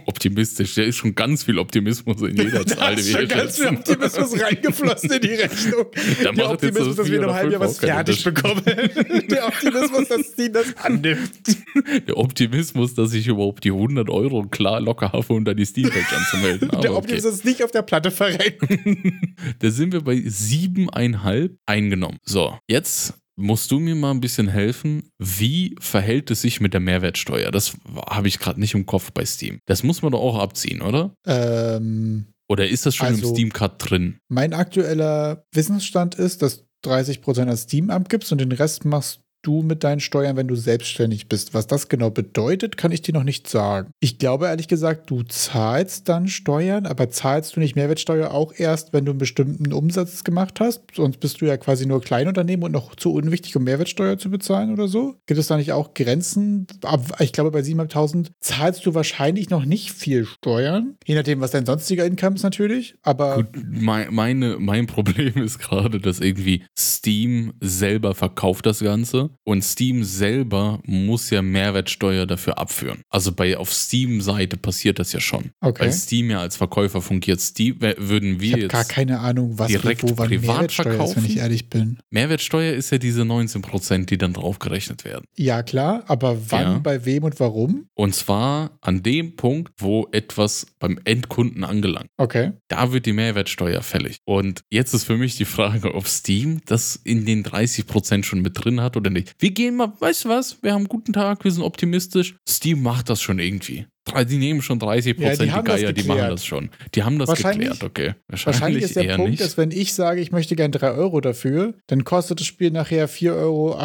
[0.05, 0.75] optimistisch.
[0.75, 3.67] Da ist schon ganz viel Optimismus in jeder Da Zahl, die ist schon ganz viel.
[3.67, 5.85] Optimismus reingeflossen in die Rechnung.
[6.23, 8.63] Da Der Optimismus, das dass wir in einem halben Jahr was fünf fertig bekommen.
[9.29, 11.57] Der Optimismus, dass Steam das annimmt.
[12.07, 16.13] Der Optimismus, dass ich überhaupt die 100 Euro klar locker habe, um da die Steam-Page
[16.13, 16.69] anzumelden.
[16.71, 16.99] Aber Der okay.
[16.99, 18.63] Optimismus ist nicht auf der Platte verreckt.
[19.59, 22.17] Da sind wir bei siebeneinhalb eingenommen.
[22.23, 25.09] So, jetzt musst du mir mal ein bisschen helfen.
[25.19, 27.51] Wie verhält es sich mit der Mehrwertsteuer?
[27.51, 27.73] Das
[28.09, 29.59] habe ich gerade nicht im Kopf bei Steam.
[29.65, 31.13] Das muss man doch auch abziehen, oder?
[31.25, 34.17] Ähm, Oder ist das schon im Also- Steam-Card drin?
[34.29, 39.83] mein aktueller Wissensstand ist, dass 30% an Steam abgibst und den Rest machst du mit
[39.83, 41.53] deinen Steuern, wenn du selbstständig bist.
[41.53, 43.91] Was das genau bedeutet, kann ich dir noch nicht sagen.
[43.99, 48.93] Ich glaube ehrlich gesagt, du zahlst dann Steuern, aber zahlst du nicht Mehrwertsteuer auch erst,
[48.93, 50.81] wenn du einen bestimmten Umsatz gemacht hast?
[50.95, 54.71] Sonst bist du ja quasi nur Kleinunternehmen und noch zu unwichtig, um Mehrwertsteuer zu bezahlen
[54.71, 55.15] oder so.
[55.25, 56.65] Gibt es da nicht auch Grenzen?
[57.19, 61.65] Ich glaube, bei 7.500 zahlst du wahrscheinlich noch nicht viel Steuern, je nachdem, was dein
[61.65, 62.95] sonstiger Income ist natürlich.
[63.01, 69.32] Aber Gut, mein, meine, mein Problem ist gerade, dass irgendwie Steam selber verkauft das Ganze
[69.43, 73.01] und Steam selber muss ja Mehrwertsteuer dafür abführen.
[73.09, 75.51] Also bei auf Steam-Seite passiert das ja schon.
[75.61, 75.83] Okay.
[75.85, 77.39] Weil Steam ja als Verkäufer fungiert.
[77.41, 78.71] Steam, würden Ich wir habe jetzt.
[78.71, 81.25] gar keine Ahnung, was direkt wo wann privat Mehrwertsteuer ist, wenn verkaufen?
[81.25, 81.97] ich ehrlich bin.
[82.09, 85.25] Mehrwertsteuer ist ja diese 19%, die dann draufgerechnet werden.
[85.37, 86.79] Ja, klar, aber wann, Ja.
[86.79, 87.87] bei wem und warum?
[87.93, 92.07] Und zwar an dem Punkt, wo etwas beim Endkunden angelangt.
[92.17, 92.51] Okay.
[92.67, 94.17] Da wird die Mehrwertsteuer fällig.
[94.25, 98.63] Und jetzt ist für mich die Frage, ob Steam das in den 30% schon mit
[98.63, 99.22] drin hat oder nicht.
[99.39, 102.35] Wir gehen mal, weißt du was, wir haben einen guten Tag, wir sind optimistisch.
[102.47, 103.85] Steam macht das schon irgendwie.
[104.29, 106.69] Die nehmen schon 30 Ja, die Prozent, die, das Geier, die machen das schon.
[106.93, 108.13] Die haben das Wahrscheinlich- geklärt, okay.
[108.27, 109.41] Wahrscheinlich ist der Punkt, nicht.
[109.41, 113.07] dass wenn ich sage, ich möchte gern 3 Euro dafür, dann kostet das Spiel nachher
[113.07, 113.77] 4,78 Euro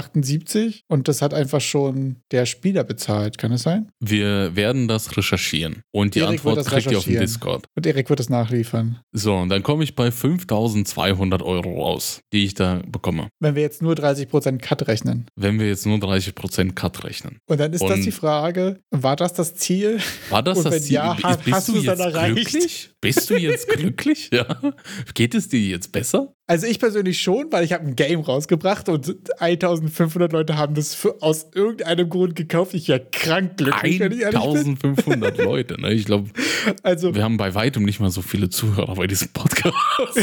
[0.89, 3.39] und das hat einfach schon der Spieler bezahlt.
[3.39, 3.91] Kann das sein?
[4.01, 5.83] Wir werden das recherchieren.
[5.93, 7.21] Und die Erik Antwort das kriegt ihr auf dem.
[7.21, 7.66] Discord.
[7.77, 8.99] Und Erik wird es nachliefern.
[9.12, 13.29] So, und dann komme ich bei 5200 Euro raus, die ich da bekomme.
[13.41, 15.27] Wenn wir jetzt nur 30% Cut rechnen.
[15.37, 17.39] Wenn wir jetzt nur 30% Cut rechnen.
[17.47, 20.01] Und dann ist das Und- die Frage, war das das Ziel?
[20.31, 20.95] War das das Ziel?
[20.95, 22.35] ja, bist hast du jetzt erreicht?
[22.35, 22.91] glücklich?
[23.01, 24.31] Bist du jetzt glücklich?
[24.33, 24.47] Ja.
[25.15, 26.35] Geht es dir jetzt besser?
[26.47, 30.95] Also ich persönlich schon, weil ich habe ein Game rausgebracht und 1500 Leute haben das
[30.95, 32.73] für, aus irgendeinem Grund gekauft.
[32.75, 34.51] Ich wäre krank glücklich, wenn ich ehrlich bin.
[34.57, 35.81] 1500 Leute.
[35.81, 35.93] Ne?
[35.93, 36.31] Ich glaube,
[36.83, 39.75] Also wir haben bei weitem nicht mal so viele Zuhörer bei diesem Podcast.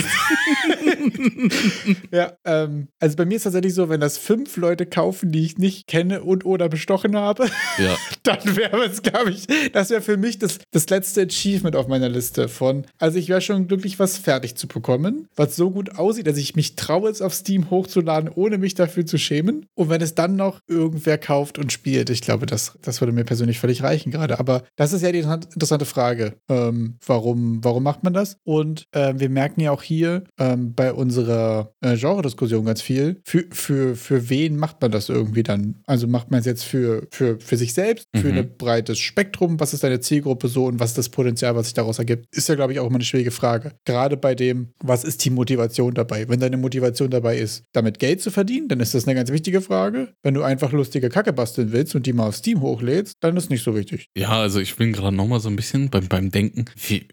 [2.11, 5.57] Ja, ähm, also bei mir ist tatsächlich so, wenn das fünf Leute kaufen, die ich
[5.57, 7.47] nicht kenne und oder bestochen habe,
[7.77, 7.95] ja.
[8.23, 12.09] dann wäre es, glaube ich, das wäre für mich das, das letzte Achievement auf meiner
[12.09, 16.27] Liste von, also ich wäre schon glücklich, was fertig zu bekommen, was so gut aussieht,
[16.27, 19.65] dass ich mich traue, es auf Steam hochzuladen, ohne mich dafür zu schämen.
[19.75, 23.23] Und wenn es dann noch irgendwer kauft und spielt, ich glaube, das, das würde mir
[23.23, 24.39] persönlich völlig reichen gerade.
[24.39, 26.33] Aber das ist ja die interessant- interessante Frage.
[26.49, 28.37] Ähm, warum, warum macht man das?
[28.43, 33.21] Und ähm, wir merken ja auch hier, ähm, bei unserer äh, Genre-Diskussion ganz viel.
[33.25, 35.75] Für, für, für wen macht man das irgendwie dann?
[35.85, 38.37] Also macht man es jetzt für, für, für sich selbst, für Mhm.
[38.39, 39.59] ein breites Spektrum?
[39.59, 42.25] Was ist deine Zielgruppe so und was ist das Potenzial, was sich daraus ergibt?
[42.35, 43.73] Ist ja, glaube ich, auch immer eine schwierige Frage.
[43.85, 46.27] Gerade bei dem, was ist die Motivation dabei?
[46.27, 49.61] Wenn deine Motivation dabei ist, damit Geld zu verdienen, dann ist das eine ganz wichtige
[49.61, 50.13] Frage.
[50.23, 53.49] Wenn du einfach lustige Kacke basteln willst und die mal auf Steam hochlädst, dann ist
[53.49, 54.07] nicht so wichtig.
[54.17, 56.65] Ja, also ich bin gerade nochmal so ein bisschen beim, beim Denken.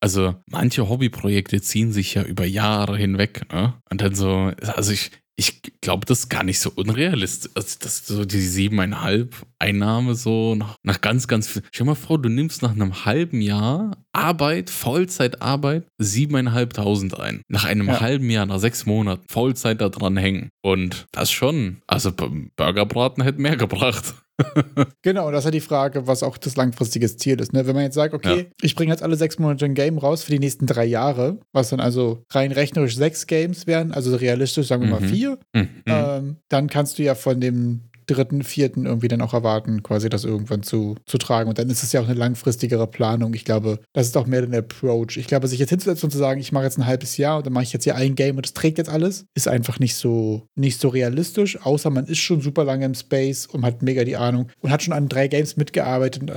[0.00, 3.29] Also manche Hobbyprojekte ziehen sich ja über Jahre hinweg.
[3.52, 3.74] Ne?
[3.90, 7.50] Und dann so, also ich, ich glaube, das ist gar nicht so unrealistisch.
[7.54, 11.62] Also das so die siebeneinhalb Einnahme so nach, nach ganz, ganz viel.
[11.72, 17.42] Stell dir mal vor, du nimmst nach einem halben Jahr Arbeit, Vollzeitarbeit, siebeneinhalbtausend ein.
[17.48, 18.00] Nach einem Ja.
[18.00, 20.50] halben Jahr, nach sechs Monaten, Vollzeit da dran hängen.
[20.62, 21.80] Und das schon.
[21.86, 24.14] Also Burgerbraten hätte mehr gebracht.
[25.02, 27.52] Genau, und das ist ja die Frage, was auch das langfristige Ziel ist.
[27.52, 27.66] Ne?
[27.66, 28.44] Wenn man jetzt sagt, okay, Ja.
[28.62, 31.70] ich bringe jetzt alle sechs Monate ein Game raus für die nächsten drei Jahre, was
[31.70, 35.08] dann also rein rechnerisch sechs Games wären, also realistisch sagen wir mal Mhm.
[35.08, 35.68] vier, Mhm.
[35.86, 37.80] ähm, dann kannst du ja von dem
[38.14, 41.48] dritten, vierten irgendwie dann auch erwarten, quasi das irgendwann zu, zu tragen.
[41.48, 43.34] Und dann ist es ja auch eine langfristigere Planung.
[43.34, 45.16] Ich glaube, das ist auch mehr den Approach.
[45.16, 47.46] Ich glaube, sich jetzt hinzusetzen und zu sagen, ich mache jetzt ein halbes Jahr und
[47.46, 49.94] dann mache ich jetzt hier ein Game und es trägt jetzt alles, ist einfach nicht
[49.94, 54.04] so, nicht so realistisch, außer man ist schon super lange im Space und hat mega
[54.04, 56.30] die Ahnung und hat schon an drei Games mitgearbeitet.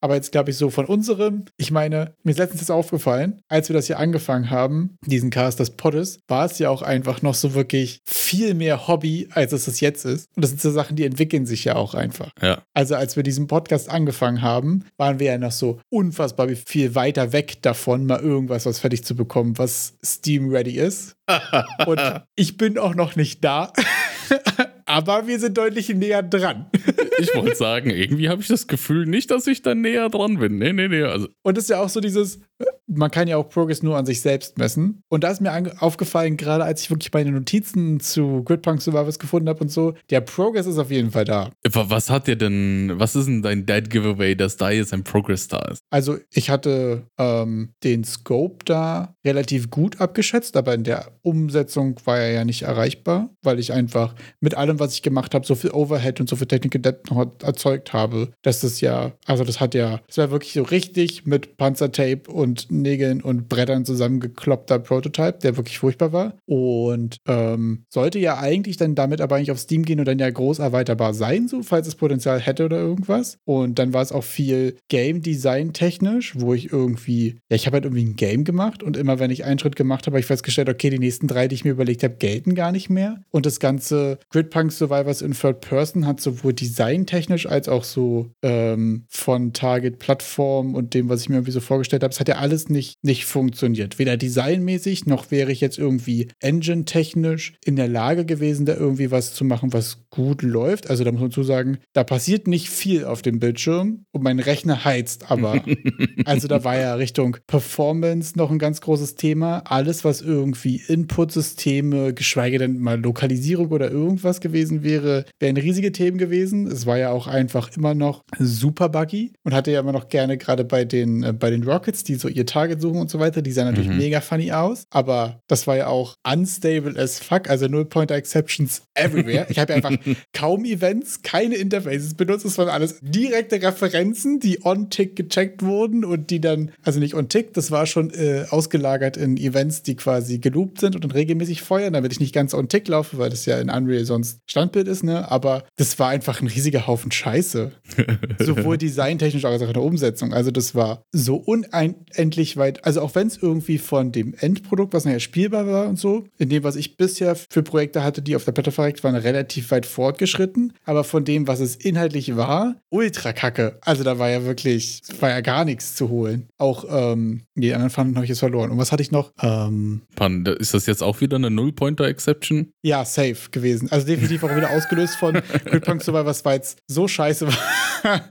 [0.00, 3.68] aber jetzt glaube ich so von unserem, ich meine, mir ist letztens jetzt aufgefallen, als
[3.68, 7.34] wir das hier angefangen haben, diesen Cast des Poddes, war es ja auch einfach noch
[7.34, 10.28] so wirklich viel mehr Hobby, als es das jetzt ist.
[10.34, 12.30] Und das sind so Sachen, die entwickeln sich ja auch einfach.
[12.40, 12.62] Ja.
[12.74, 17.32] Also als wir diesen Podcast angefangen haben, waren wir ja noch so unfassbar viel weiter
[17.32, 21.16] weg davon, mal irgendwas was fertig zu bekommen, was Steam ready ist.
[21.86, 22.00] Und
[22.36, 23.72] ich bin auch noch nicht da.
[24.86, 26.66] Aber wir sind deutlich näher dran.
[27.18, 30.58] Ich wollte sagen, irgendwie habe ich das Gefühl nicht, dass ich da näher dran bin.
[30.58, 31.02] Nee, nee, nee.
[31.02, 32.40] Also, Und es ist ja auch so dieses,
[32.86, 35.02] man kann ja auch Progress nur an sich selbst messen.
[35.08, 39.48] Und da ist mir aufgefallen, gerade als ich wirklich meine Notizen zu Gridpunk Survivors gefunden
[39.48, 41.50] habe und so, der Progress ist auf jeden Fall da.
[41.70, 45.04] wa- was hat dir denn, was ist denn dein Dead Giveaway, dass da jetzt ein
[45.04, 45.80] Progress da ist?
[45.90, 52.18] Also ich hatte ähm, den Scope da relativ gut abgeschätzt, aber in der Umsetzung war
[52.18, 55.70] er ja nicht erreichbar, weil ich einfach mit allem, was ich gemacht habe, so viel
[55.70, 56.80] Overhead und so viel Technical
[57.10, 61.26] Noch erzeugt habe, dass das ja, also das hat ja, das war wirklich so richtig
[61.26, 66.34] mit Panzertape und Nägeln und Brettern zusammengekloppter Prototype, der wirklich furchtbar war.
[66.46, 70.30] Und ähm, sollte ja eigentlich dann damit aber eigentlich auf Steam gehen und dann ja
[70.30, 73.38] groß erweiterbar sein, so falls es Potenzial hätte oder irgendwas.
[73.44, 77.76] Und dann war es auch viel Game Design technisch, wo ich irgendwie, ja, ich habe
[77.76, 80.26] halt irgendwie ein Game gemacht und immer wenn ich einen Schritt gemacht habe, habe ich
[80.26, 83.22] festgestellt, okay, die nächsten drei, die ich mir überlegt habe, gelten gar nicht mehr.
[83.30, 86.52] Und das ganze Gridpunk Survivors in Third Person hat sowohl
[86.92, 91.60] designtechnisch als auch so ähm, von Target Plattform und dem, was ich mir irgendwie so
[91.60, 93.98] vorgestellt habe, es hat ja alles nicht, nicht funktioniert.
[93.98, 99.34] Weder designmäßig, noch wäre ich jetzt irgendwie engine-technisch in der Lage gewesen, da irgendwie was
[99.34, 100.90] zu machen, was gut läuft.
[100.90, 104.38] Also da muss man zu sagen, da passiert nicht viel auf dem Bildschirm und mein
[104.38, 105.62] Rechner heizt, aber
[106.24, 109.62] also da war ja Richtung Performance noch ein ganz großes Thema.
[109.66, 116.18] Alles, was irgendwie Input-Systeme, geschweige denn mal Lokalisierung oder irgendwas gewesen wäre, wären riesige Themen
[116.18, 116.66] gewesen.
[116.66, 120.38] Es war ja auch einfach immer noch super buggy und hatte ja immer noch gerne
[120.38, 123.42] gerade bei den, äh, bei den Rockets, die so ihr Target suchen und so weiter,
[123.42, 123.96] die sahen natürlich Mhm.
[123.98, 129.46] mega funny aus, aber das war ja auch unstable as fuck, also Null-Pointer-Exceptions everywhere.
[129.48, 129.92] Ich habe ja einfach
[130.32, 132.44] kaum Events, keine Interfaces benutzt.
[132.44, 137.54] Es waren alles direkte Referenzen, die on-tick gecheckt wurden und die dann, also nicht on-tick,
[137.54, 141.92] das war schon äh, ausgelagert in Events, die quasi geloopt sind und dann regelmäßig feuern,
[141.92, 145.30] damit ich nicht ganz on-tick laufe, weil das ja in Unreal sonst Standbild ist, ne?
[145.30, 147.72] Aber das war einfach ein riesiger Haufen Scheiße.
[148.38, 150.32] Sowohl designtechnisch als auch in der Umsetzung.
[150.32, 152.84] Also das war so unendlich weit.
[152.84, 156.48] Also auch wenn es irgendwie von dem Endprodukt, was nachher spielbar war und so, in
[156.48, 160.72] dem, was ich bisher für Projekte hatte, die auf der Plattform waren, relativ weit fortgeschritten.
[160.84, 163.78] Aber von dem, was es inhaltlich war, ultra kacke.
[163.82, 166.48] Also da war ja wirklich, war ja gar nichts zu holen.
[166.58, 168.70] Auch ähm, die anderen Fanden habe ich jetzt verloren.
[168.70, 169.32] Und was hatte ich noch?
[169.42, 172.72] Ähm, Pan, ist das jetzt auch wieder eine Null-Pointer-Exception?
[172.82, 173.90] Ja, safe gewesen.
[173.90, 178.30] Also definitiv auch wieder ausgelöst von Good Gridpunk Survivor 2 Anreiz so scheiße war.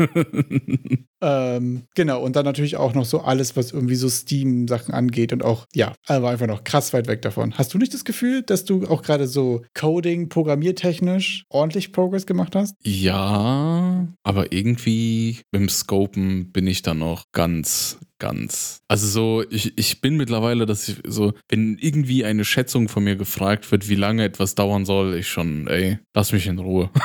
[1.20, 5.44] ähm, genau, und dann natürlich auch noch so alles, was irgendwie so Steam-Sachen angeht und
[5.44, 7.54] auch, ja, war einfach noch krass weit weg davon.
[7.56, 12.54] Hast du nicht das Gefühl, dass du auch gerade so Coding, programmiertechnisch ordentlich Progress gemacht
[12.54, 12.74] hast?
[12.82, 18.80] Ja, aber irgendwie beim Scopen bin ich da noch ganz ganz.
[18.88, 23.16] Also so, ich, ich bin mittlerweile, dass ich so, wenn irgendwie eine Schätzung von mir
[23.16, 26.90] gefragt wird, wie lange etwas dauern soll, ich schon, ey, lass mich in Ruhe.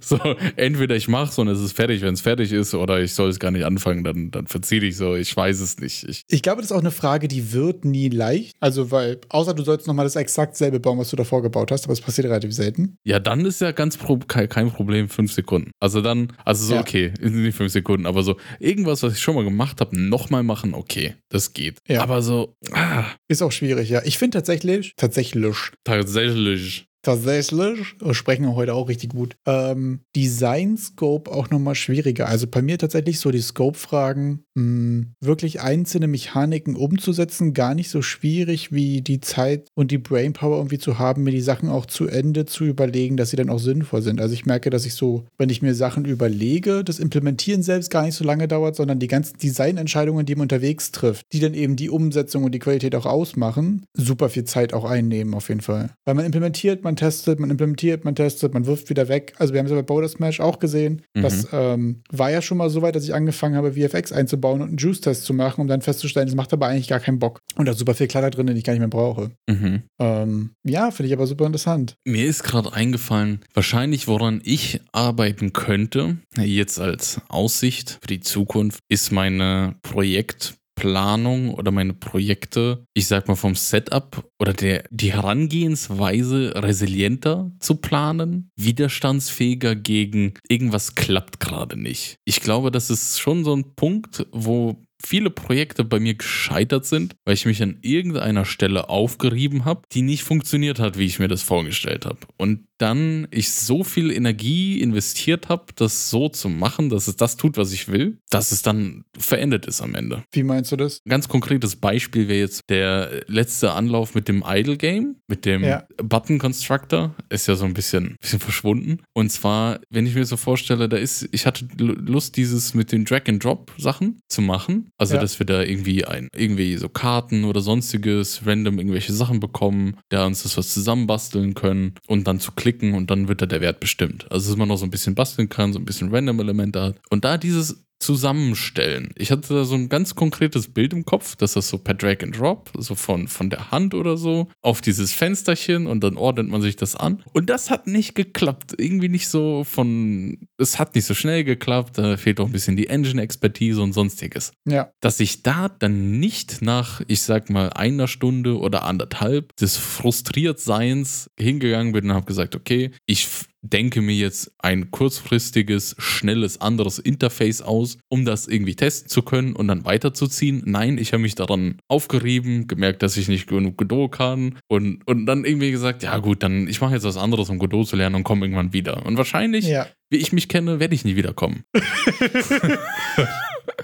[0.00, 0.18] So,
[0.56, 3.30] entweder ich mache es und es ist fertig, wenn es fertig ist, oder ich soll
[3.30, 5.14] es gar nicht anfangen, dann, dann verziehe ich so.
[5.14, 6.04] Ich weiß es nicht.
[6.08, 8.54] Ich, ich glaube, das ist auch eine Frage, die wird nie leicht.
[8.60, 11.84] Also, weil, außer du sollst nochmal das exakt selbe bauen, was du davor gebaut hast,
[11.84, 12.96] aber es passiert relativ selten.
[13.04, 15.70] Ja, dann ist ja ganz pro, kein, Problem, fünf Sekunden.
[15.80, 16.80] Also dann, also so, ja.
[16.80, 19.98] okay, nicht fünf Sekunden, aber so irgendwas, was ich schon mal gemacht habe,
[20.32, 21.78] nochmal machen, okay, das geht.
[21.86, 22.02] Ja.
[22.02, 23.04] Aber so, ah.
[23.28, 24.02] Ist auch schwierig, ja.
[24.04, 25.56] Ich finde tatsächlich, tatsächlich.
[25.84, 32.28] Tatsächlich tatsächlich, sprechen wir heute auch richtig gut, ähm, Design Scope auch nochmal schwieriger.
[32.28, 38.02] Also bei mir tatsächlich so die Scope-Fragen, hm, wirklich einzelne Mechaniken umzusetzen, gar nicht so
[38.02, 42.06] schwierig wie die Zeit und die Brainpower irgendwie zu haben, mir die Sachen auch zu
[42.06, 44.20] Ende zu überlegen, dass sie dann auch sinnvoll sind.
[44.20, 48.04] Also ich merke, dass ich so, wenn ich mir Sachen überlege, das Implementieren selbst gar
[48.04, 51.76] nicht so lange dauert, sondern die ganzen Designentscheidungen, die man unterwegs trifft, die dann eben
[51.76, 55.90] die Umsetzung und die Qualität auch ausmachen, super viel Zeit auch einnehmen auf jeden Fall.
[56.04, 59.32] Weil man implementiert, man man testet, man implementiert, man testet, man wirft wieder weg.
[59.38, 61.02] Also wir haben es ja bei Boulder Smash auch gesehen.
[61.14, 61.22] Mhm.
[61.22, 64.68] Das ähm, war ja schon mal so weit, dass ich angefangen habe, VFX einzubauen und
[64.68, 67.38] einen Juice-Test zu machen, um dann festzustellen, es macht aber eigentlich gar keinen Bock.
[67.56, 69.30] Und da ist super viel Klatter drin, den ich gar nicht mehr brauche.
[69.48, 69.84] Mhm.
[69.98, 71.96] Ähm, ja, finde ich aber super interessant.
[72.04, 78.80] Mir ist gerade eingefallen, wahrscheinlich woran ich arbeiten könnte, jetzt als Aussicht für die Zukunft,
[78.88, 85.12] ist meine Projekt- Planung oder meine Projekte, ich sag mal vom Setup oder der, die
[85.12, 92.16] Herangehensweise resilienter zu planen, widerstandsfähiger gegen irgendwas klappt gerade nicht.
[92.24, 97.14] Ich glaube, das ist schon so ein Punkt, wo viele Projekte bei mir gescheitert sind,
[97.24, 101.28] weil ich mich an irgendeiner Stelle aufgerieben habe, die nicht funktioniert hat, wie ich mir
[101.28, 102.18] das vorgestellt habe.
[102.38, 107.36] Und dann ich so viel Energie investiert habe, das so zu machen, dass es das
[107.36, 110.24] tut, was ich will, dass es dann verendet ist am Ende.
[110.32, 111.00] Wie meinst du das?
[111.08, 115.84] Ganz konkretes Beispiel wäre jetzt der letzte Anlauf mit dem Idle Game, mit dem ja.
[116.02, 118.98] Button Constructor, ist ja so ein bisschen, bisschen verschwunden.
[119.12, 123.04] Und zwar, wenn ich mir so vorstelle, da ist, ich hatte Lust, dieses mit den
[123.04, 124.90] Drag and Drop Sachen zu machen.
[124.98, 125.20] Also, ja.
[125.20, 130.26] dass wir da irgendwie ein, irgendwie so Karten oder sonstiges, random irgendwelche Sachen bekommen, da
[130.26, 133.60] uns das was zusammenbasteln können und dann zu klicken klicken und dann wird da der
[133.60, 134.30] Wert bestimmt.
[134.30, 137.00] Also dass man noch so ein bisschen basteln kann, so ein bisschen Random-Elemente hat.
[137.10, 139.10] Und da dieses zusammenstellen.
[139.16, 142.22] Ich hatte da so ein ganz konkretes Bild im Kopf, dass das so per Drag
[142.22, 146.48] and Drop, so von, von der Hand oder so, auf dieses Fensterchen und dann ordnet
[146.48, 147.22] man sich das an.
[147.32, 148.74] Und das hat nicht geklappt.
[148.76, 152.76] Irgendwie nicht so von, es hat nicht so schnell geklappt, da fehlt auch ein bisschen
[152.76, 154.52] die Engine-Expertise und sonstiges.
[154.66, 154.90] Ja.
[155.00, 161.30] Dass ich da dann nicht nach, ich sag mal, einer Stunde oder anderthalb des Frustriertseins
[161.38, 163.28] hingegangen bin und habe gesagt, okay, ich
[163.62, 169.54] denke mir jetzt ein kurzfristiges, schnelles, anderes Interface aus, um das irgendwie testen zu können
[169.54, 170.62] und dann weiterzuziehen.
[170.66, 175.26] Nein, ich habe mich daran aufgerieben, gemerkt, dass ich nicht genug Godot kann und, und
[175.26, 178.16] dann irgendwie gesagt, ja gut, dann ich mache jetzt was anderes, um Godot zu lernen
[178.16, 179.06] und komme irgendwann wieder.
[179.06, 179.86] Und wahrscheinlich, ja.
[180.10, 181.64] wie ich mich kenne, werde ich nie wiederkommen.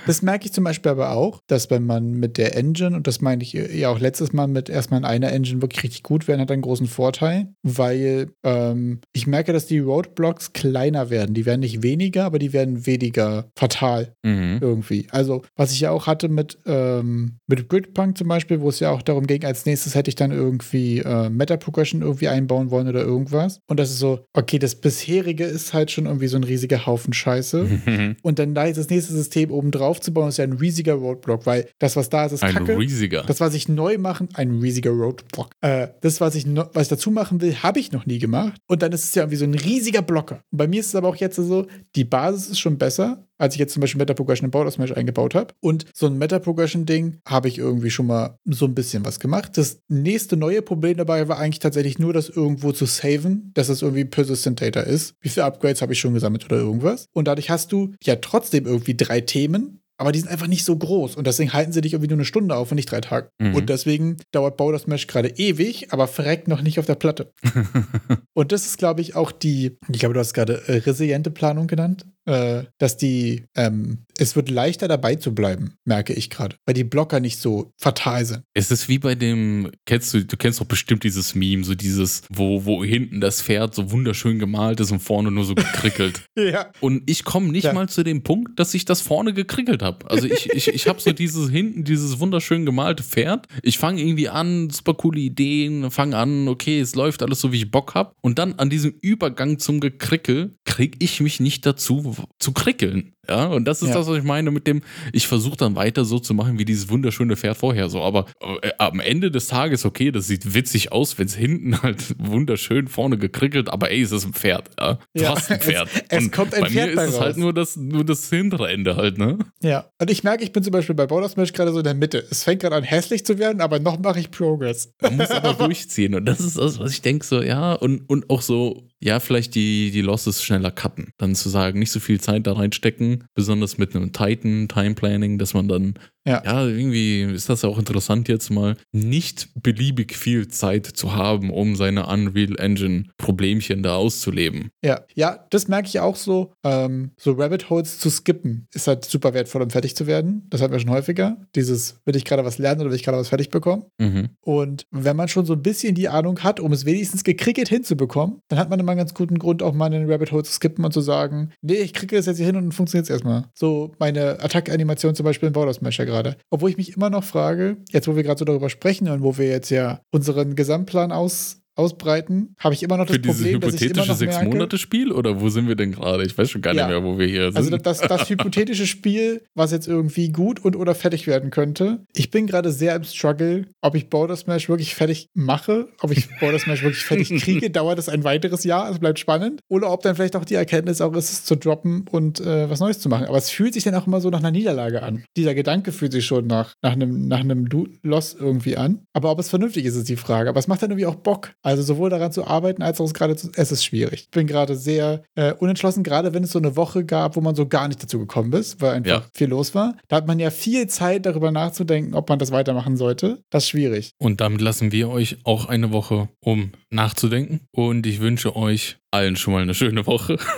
[0.07, 3.21] Das merke ich zum Beispiel aber auch, dass wenn man mit der Engine, und das
[3.21, 6.41] meine ich ja auch letztes Mal mit erstmal in einer Engine wirklich richtig gut werden,
[6.41, 11.35] hat einen großen Vorteil, weil ähm, ich merke, dass die Roadblocks kleiner werden.
[11.35, 14.59] Die werden nicht weniger, aber die werden weniger fatal mhm.
[14.61, 15.07] irgendwie.
[15.11, 18.91] Also, was ich ja auch hatte mit, ähm, mit Gridpunk zum Beispiel, wo es ja
[18.91, 23.03] auch darum ging, als nächstes hätte ich dann irgendwie äh, Meta-Progression irgendwie einbauen wollen oder
[23.03, 23.61] irgendwas.
[23.69, 27.13] Und das ist so, okay, das bisherige ist halt schon irgendwie so ein riesiger Haufen
[27.13, 27.65] Scheiße.
[27.65, 28.17] Mhm.
[28.23, 30.95] Und dann da ist das nächste System oben drauf zu bauen, ist ja ein riesiger
[30.95, 32.73] Roadblock, weil das, was da ist, ist ein Kacke.
[32.73, 33.25] Ein riesiger.
[33.27, 35.51] Das, was ich neu machen, ein riesiger Roadblock.
[35.61, 38.61] Äh, das, was ich, was ich dazu machen will, habe ich noch nie gemacht.
[38.67, 40.43] Und dann ist es ja irgendwie so ein riesiger Blocker.
[40.51, 41.67] Und bei mir ist es aber auch jetzt so,
[41.97, 44.93] die Basis ist schon besser, als ich jetzt zum Beispiel Meta Progression im Border Smash
[44.93, 45.55] eingebaut habe.
[45.61, 49.21] Und so ein Meta Progression Ding habe ich irgendwie schon mal so ein bisschen was
[49.21, 49.57] gemacht.
[49.57, 53.83] Das nächste neue Problem dabei war eigentlich tatsächlich nur, das irgendwo zu saven, dass es
[53.83, 55.15] irgendwie Persistent Data ist.
[55.21, 57.07] Wie viele Upgrades habe ich schon gesammelt oder irgendwas?
[57.13, 60.77] Und dadurch hast du ja trotzdem irgendwie drei Themen, aber die sind einfach nicht so
[60.77, 63.31] groß und deswegen halten sie dich irgendwie nur eine Stunde auf und nicht drei Tage.
[63.39, 63.57] Mhm.
[63.57, 67.33] Und deswegen dauert Bau Mesh gerade ewig, aber verreckt noch nicht auf der Platte.
[68.33, 71.67] und das ist, glaube ich, auch die, ich glaube, du hast gerade äh, resiliente Planung
[71.67, 76.75] genannt äh, dass die, ähm, es wird leichter dabei zu bleiben, merke ich gerade, weil
[76.75, 78.43] die Blocker nicht so fatal sind.
[78.53, 82.23] Es ist wie bei dem, kennst du, du kennst doch bestimmt dieses Meme, so dieses,
[82.29, 86.23] wo, wo hinten das Pferd so wunderschön gemalt ist und vorne nur so gekrickelt.
[86.37, 86.71] ja.
[86.81, 87.73] Und ich komme nicht ja.
[87.73, 90.11] mal zu dem Punkt, dass ich das vorne gekrickelt habe.
[90.11, 93.47] Also ich, ich, ich habe so dieses hinten, dieses wunderschön gemalte Pferd.
[93.63, 97.59] Ich fange irgendwie an, super coole Ideen, fange an, okay, es läuft alles so, wie
[97.59, 98.13] ich Bock habe.
[98.21, 103.15] Und dann an diesem Übergang zum Gekrickel kriege ich mich nicht dazu, zu krickeln.
[103.29, 103.97] Ja, und das ist Ja.
[103.97, 104.81] das, was ich meine mit dem,
[105.13, 108.01] ich versuche dann weiter so zu machen wie dieses wunderschöne Pferd vorher so.
[108.03, 108.25] Aber
[108.63, 112.89] äh, am Ende des Tages, okay, das sieht witzig aus, wenn es hinten halt wunderschön
[112.89, 114.71] vorne gekrickelt, aber ey, es ist ein Pferd.
[114.81, 114.99] Ja?
[115.13, 115.89] Ja, hast ein es- Pferd.
[116.09, 117.21] es und kommt ein bei Pferd mir ist es raus.
[117.21, 119.39] halt nur das, nur das hintere Ende halt, ne?
[119.63, 119.91] Ja.
[120.01, 122.25] Und ich merke, ich bin zum Beispiel bei Border Smash gerade so in der Mitte.
[122.31, 124.95] Es fängt gerade an hässlich zu werden, aber noch mache ich Progress.
[125.03, 126.15] Man muss aber durchziehen.
[126.15, 129.55] Und das ist das, was ich denke, so, ja, und, und auch so, ja, vielleicht
[129.55, 131.13] die, die Losses schneller cutten.
[131.19, 135.39] Dann zu sagen, nicht so viel Zeit da reinstecken, besonders mit einem Titan Time Planning,
[135.39, 135.95] dass man dann,
[136.27, 136.43] Ja.
[136.45, 141.75] ja, irgendwie ist das auch interessant jetzt mal, nicht beliebig viel Zeit zu haben, um
[141.77, 144.71] seine Unreal Engine Problemchen da auszuleben.
[144.85, 146.53] Ja, ja, das merke ich auch so.
[146.65, 150.47] Ähm, so Rabbit Holes zu skippen ist halt super wertvoll, um fertig zu werden.
[150.51, 151.39] Das hatten wir schon häufiger.
[151.55, 153.85] Dieses, will ich gerade was lernen oder will ich gerade was fertig bekommen?
[153.99, 154.31] Mhm.
[154.41, 158.41] Und wenn man schon so ein bisschen die Ahnung hat, um es wenigstens gekriegt hinzubekommen,
[158.49, 160.85] dann hat man immer einen ganz guten Grund, auch mal einen Rabbit Hole zu skippen
[160.85, 163.47] und zu sagen, nee, ich kriege das jetzt hier hin und dann funktioniert es erstmal.
[163.55, 166.18] So meine Attack-Animation zum Beispiel in Border Smasher gerade.
[166.51, 169.39] Obwohl ich mich immer noch frage, jetzt wo wir gerade so darüber sprechen und wo
[169.39, 173.55] wir jetzt ja unseren Gesamtplan aus, ausbreiten, habe ich immer noch das Für dieses Problem,
[173.57, 176.25] hypothetische noch merke, Sechs-Monate-Spiel oder wo sind wir denn gerade?
[176.25, 176.87] Ich weiß schon gar Ja.
[176.87, 177.57] nicht mehr, wo wir hier sind.
[177.57, 182.05] Also das, das hypothetische Spiel, was jetzt irgendwie gut und oder fertig werden könnte.
[182.15, 186.29] Ich bin gerade sehr im Struggle, ob ich Border Smash wirklich fertig mache, ob ich
[186.41, 189.61] Border Smash wirklich fertig kriege, dauert es ein weiteres Jahr, es bleibt spannend.
[189.69, 192.81] Oder ob dann vielleicht auch die Erkenntnis auch ist, es zu droppen und äh, was
[192.81, 193.27] Neues zu machen.
[193.27, 195.25] Aber es fühlt sich dann auch immer so nach einer Niederlage an.
[195.37, 197.69] Dieser Gedanke fühlt sich schon nach, nach einem, nach einem
[198.03, 199.03] Loss irgendwie an.
[199.13, 200.49] Aber ob es vernünftig ist, ist die Frage.
[200.49, 201.53] Aber es macht dann irgendwie auch Bock.
[201.69, 203.51] Also sowohl daran zu arbeiten, als auch es gerade zu.
[203.55, 204.23] Es ist schwierig.
[204.23, 207.55] Ich bin gerade sehr äh, unentschlossen, gerade wenn es so eine Woche gab, wo man
[207.55, 209.25] so gar nicht dazu gekommen ist, weil einfach Ja.
[209.35, 209.95] viel los war.
[210.09, 213.43] Da hat man ja viel Zeit, darüber nachzudenken, ob man das weitermachen sollte.
[213.51, 214.13] Das ist schwierig.
[214.17, 217.61] Und damit lassen wir euch auch eine Woche, um nachzudenken.
[217.71, 220.39] Und ich wünsche euch allen schon mal eine schöne Woche.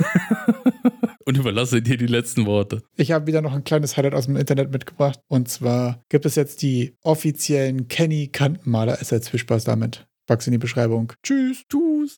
[1.26, 2.82] Und überlasse dir die letzten Worte.
[2.96, 5.20] Ich habe wieder noch ein kleines Highlight aus dem Internet mitgebracht.
[5.28, 8.98] Und zwar gibt es jetzt die offiziellen Kenny Kantenmaler.
[9.00, 10.06] Es hat viel Spaß damit.
[10.30, 11.12] Pack's in die Beschreibung.
[11.24, 11.64] Tschüss.
[11.68, 12.08] Tschüss.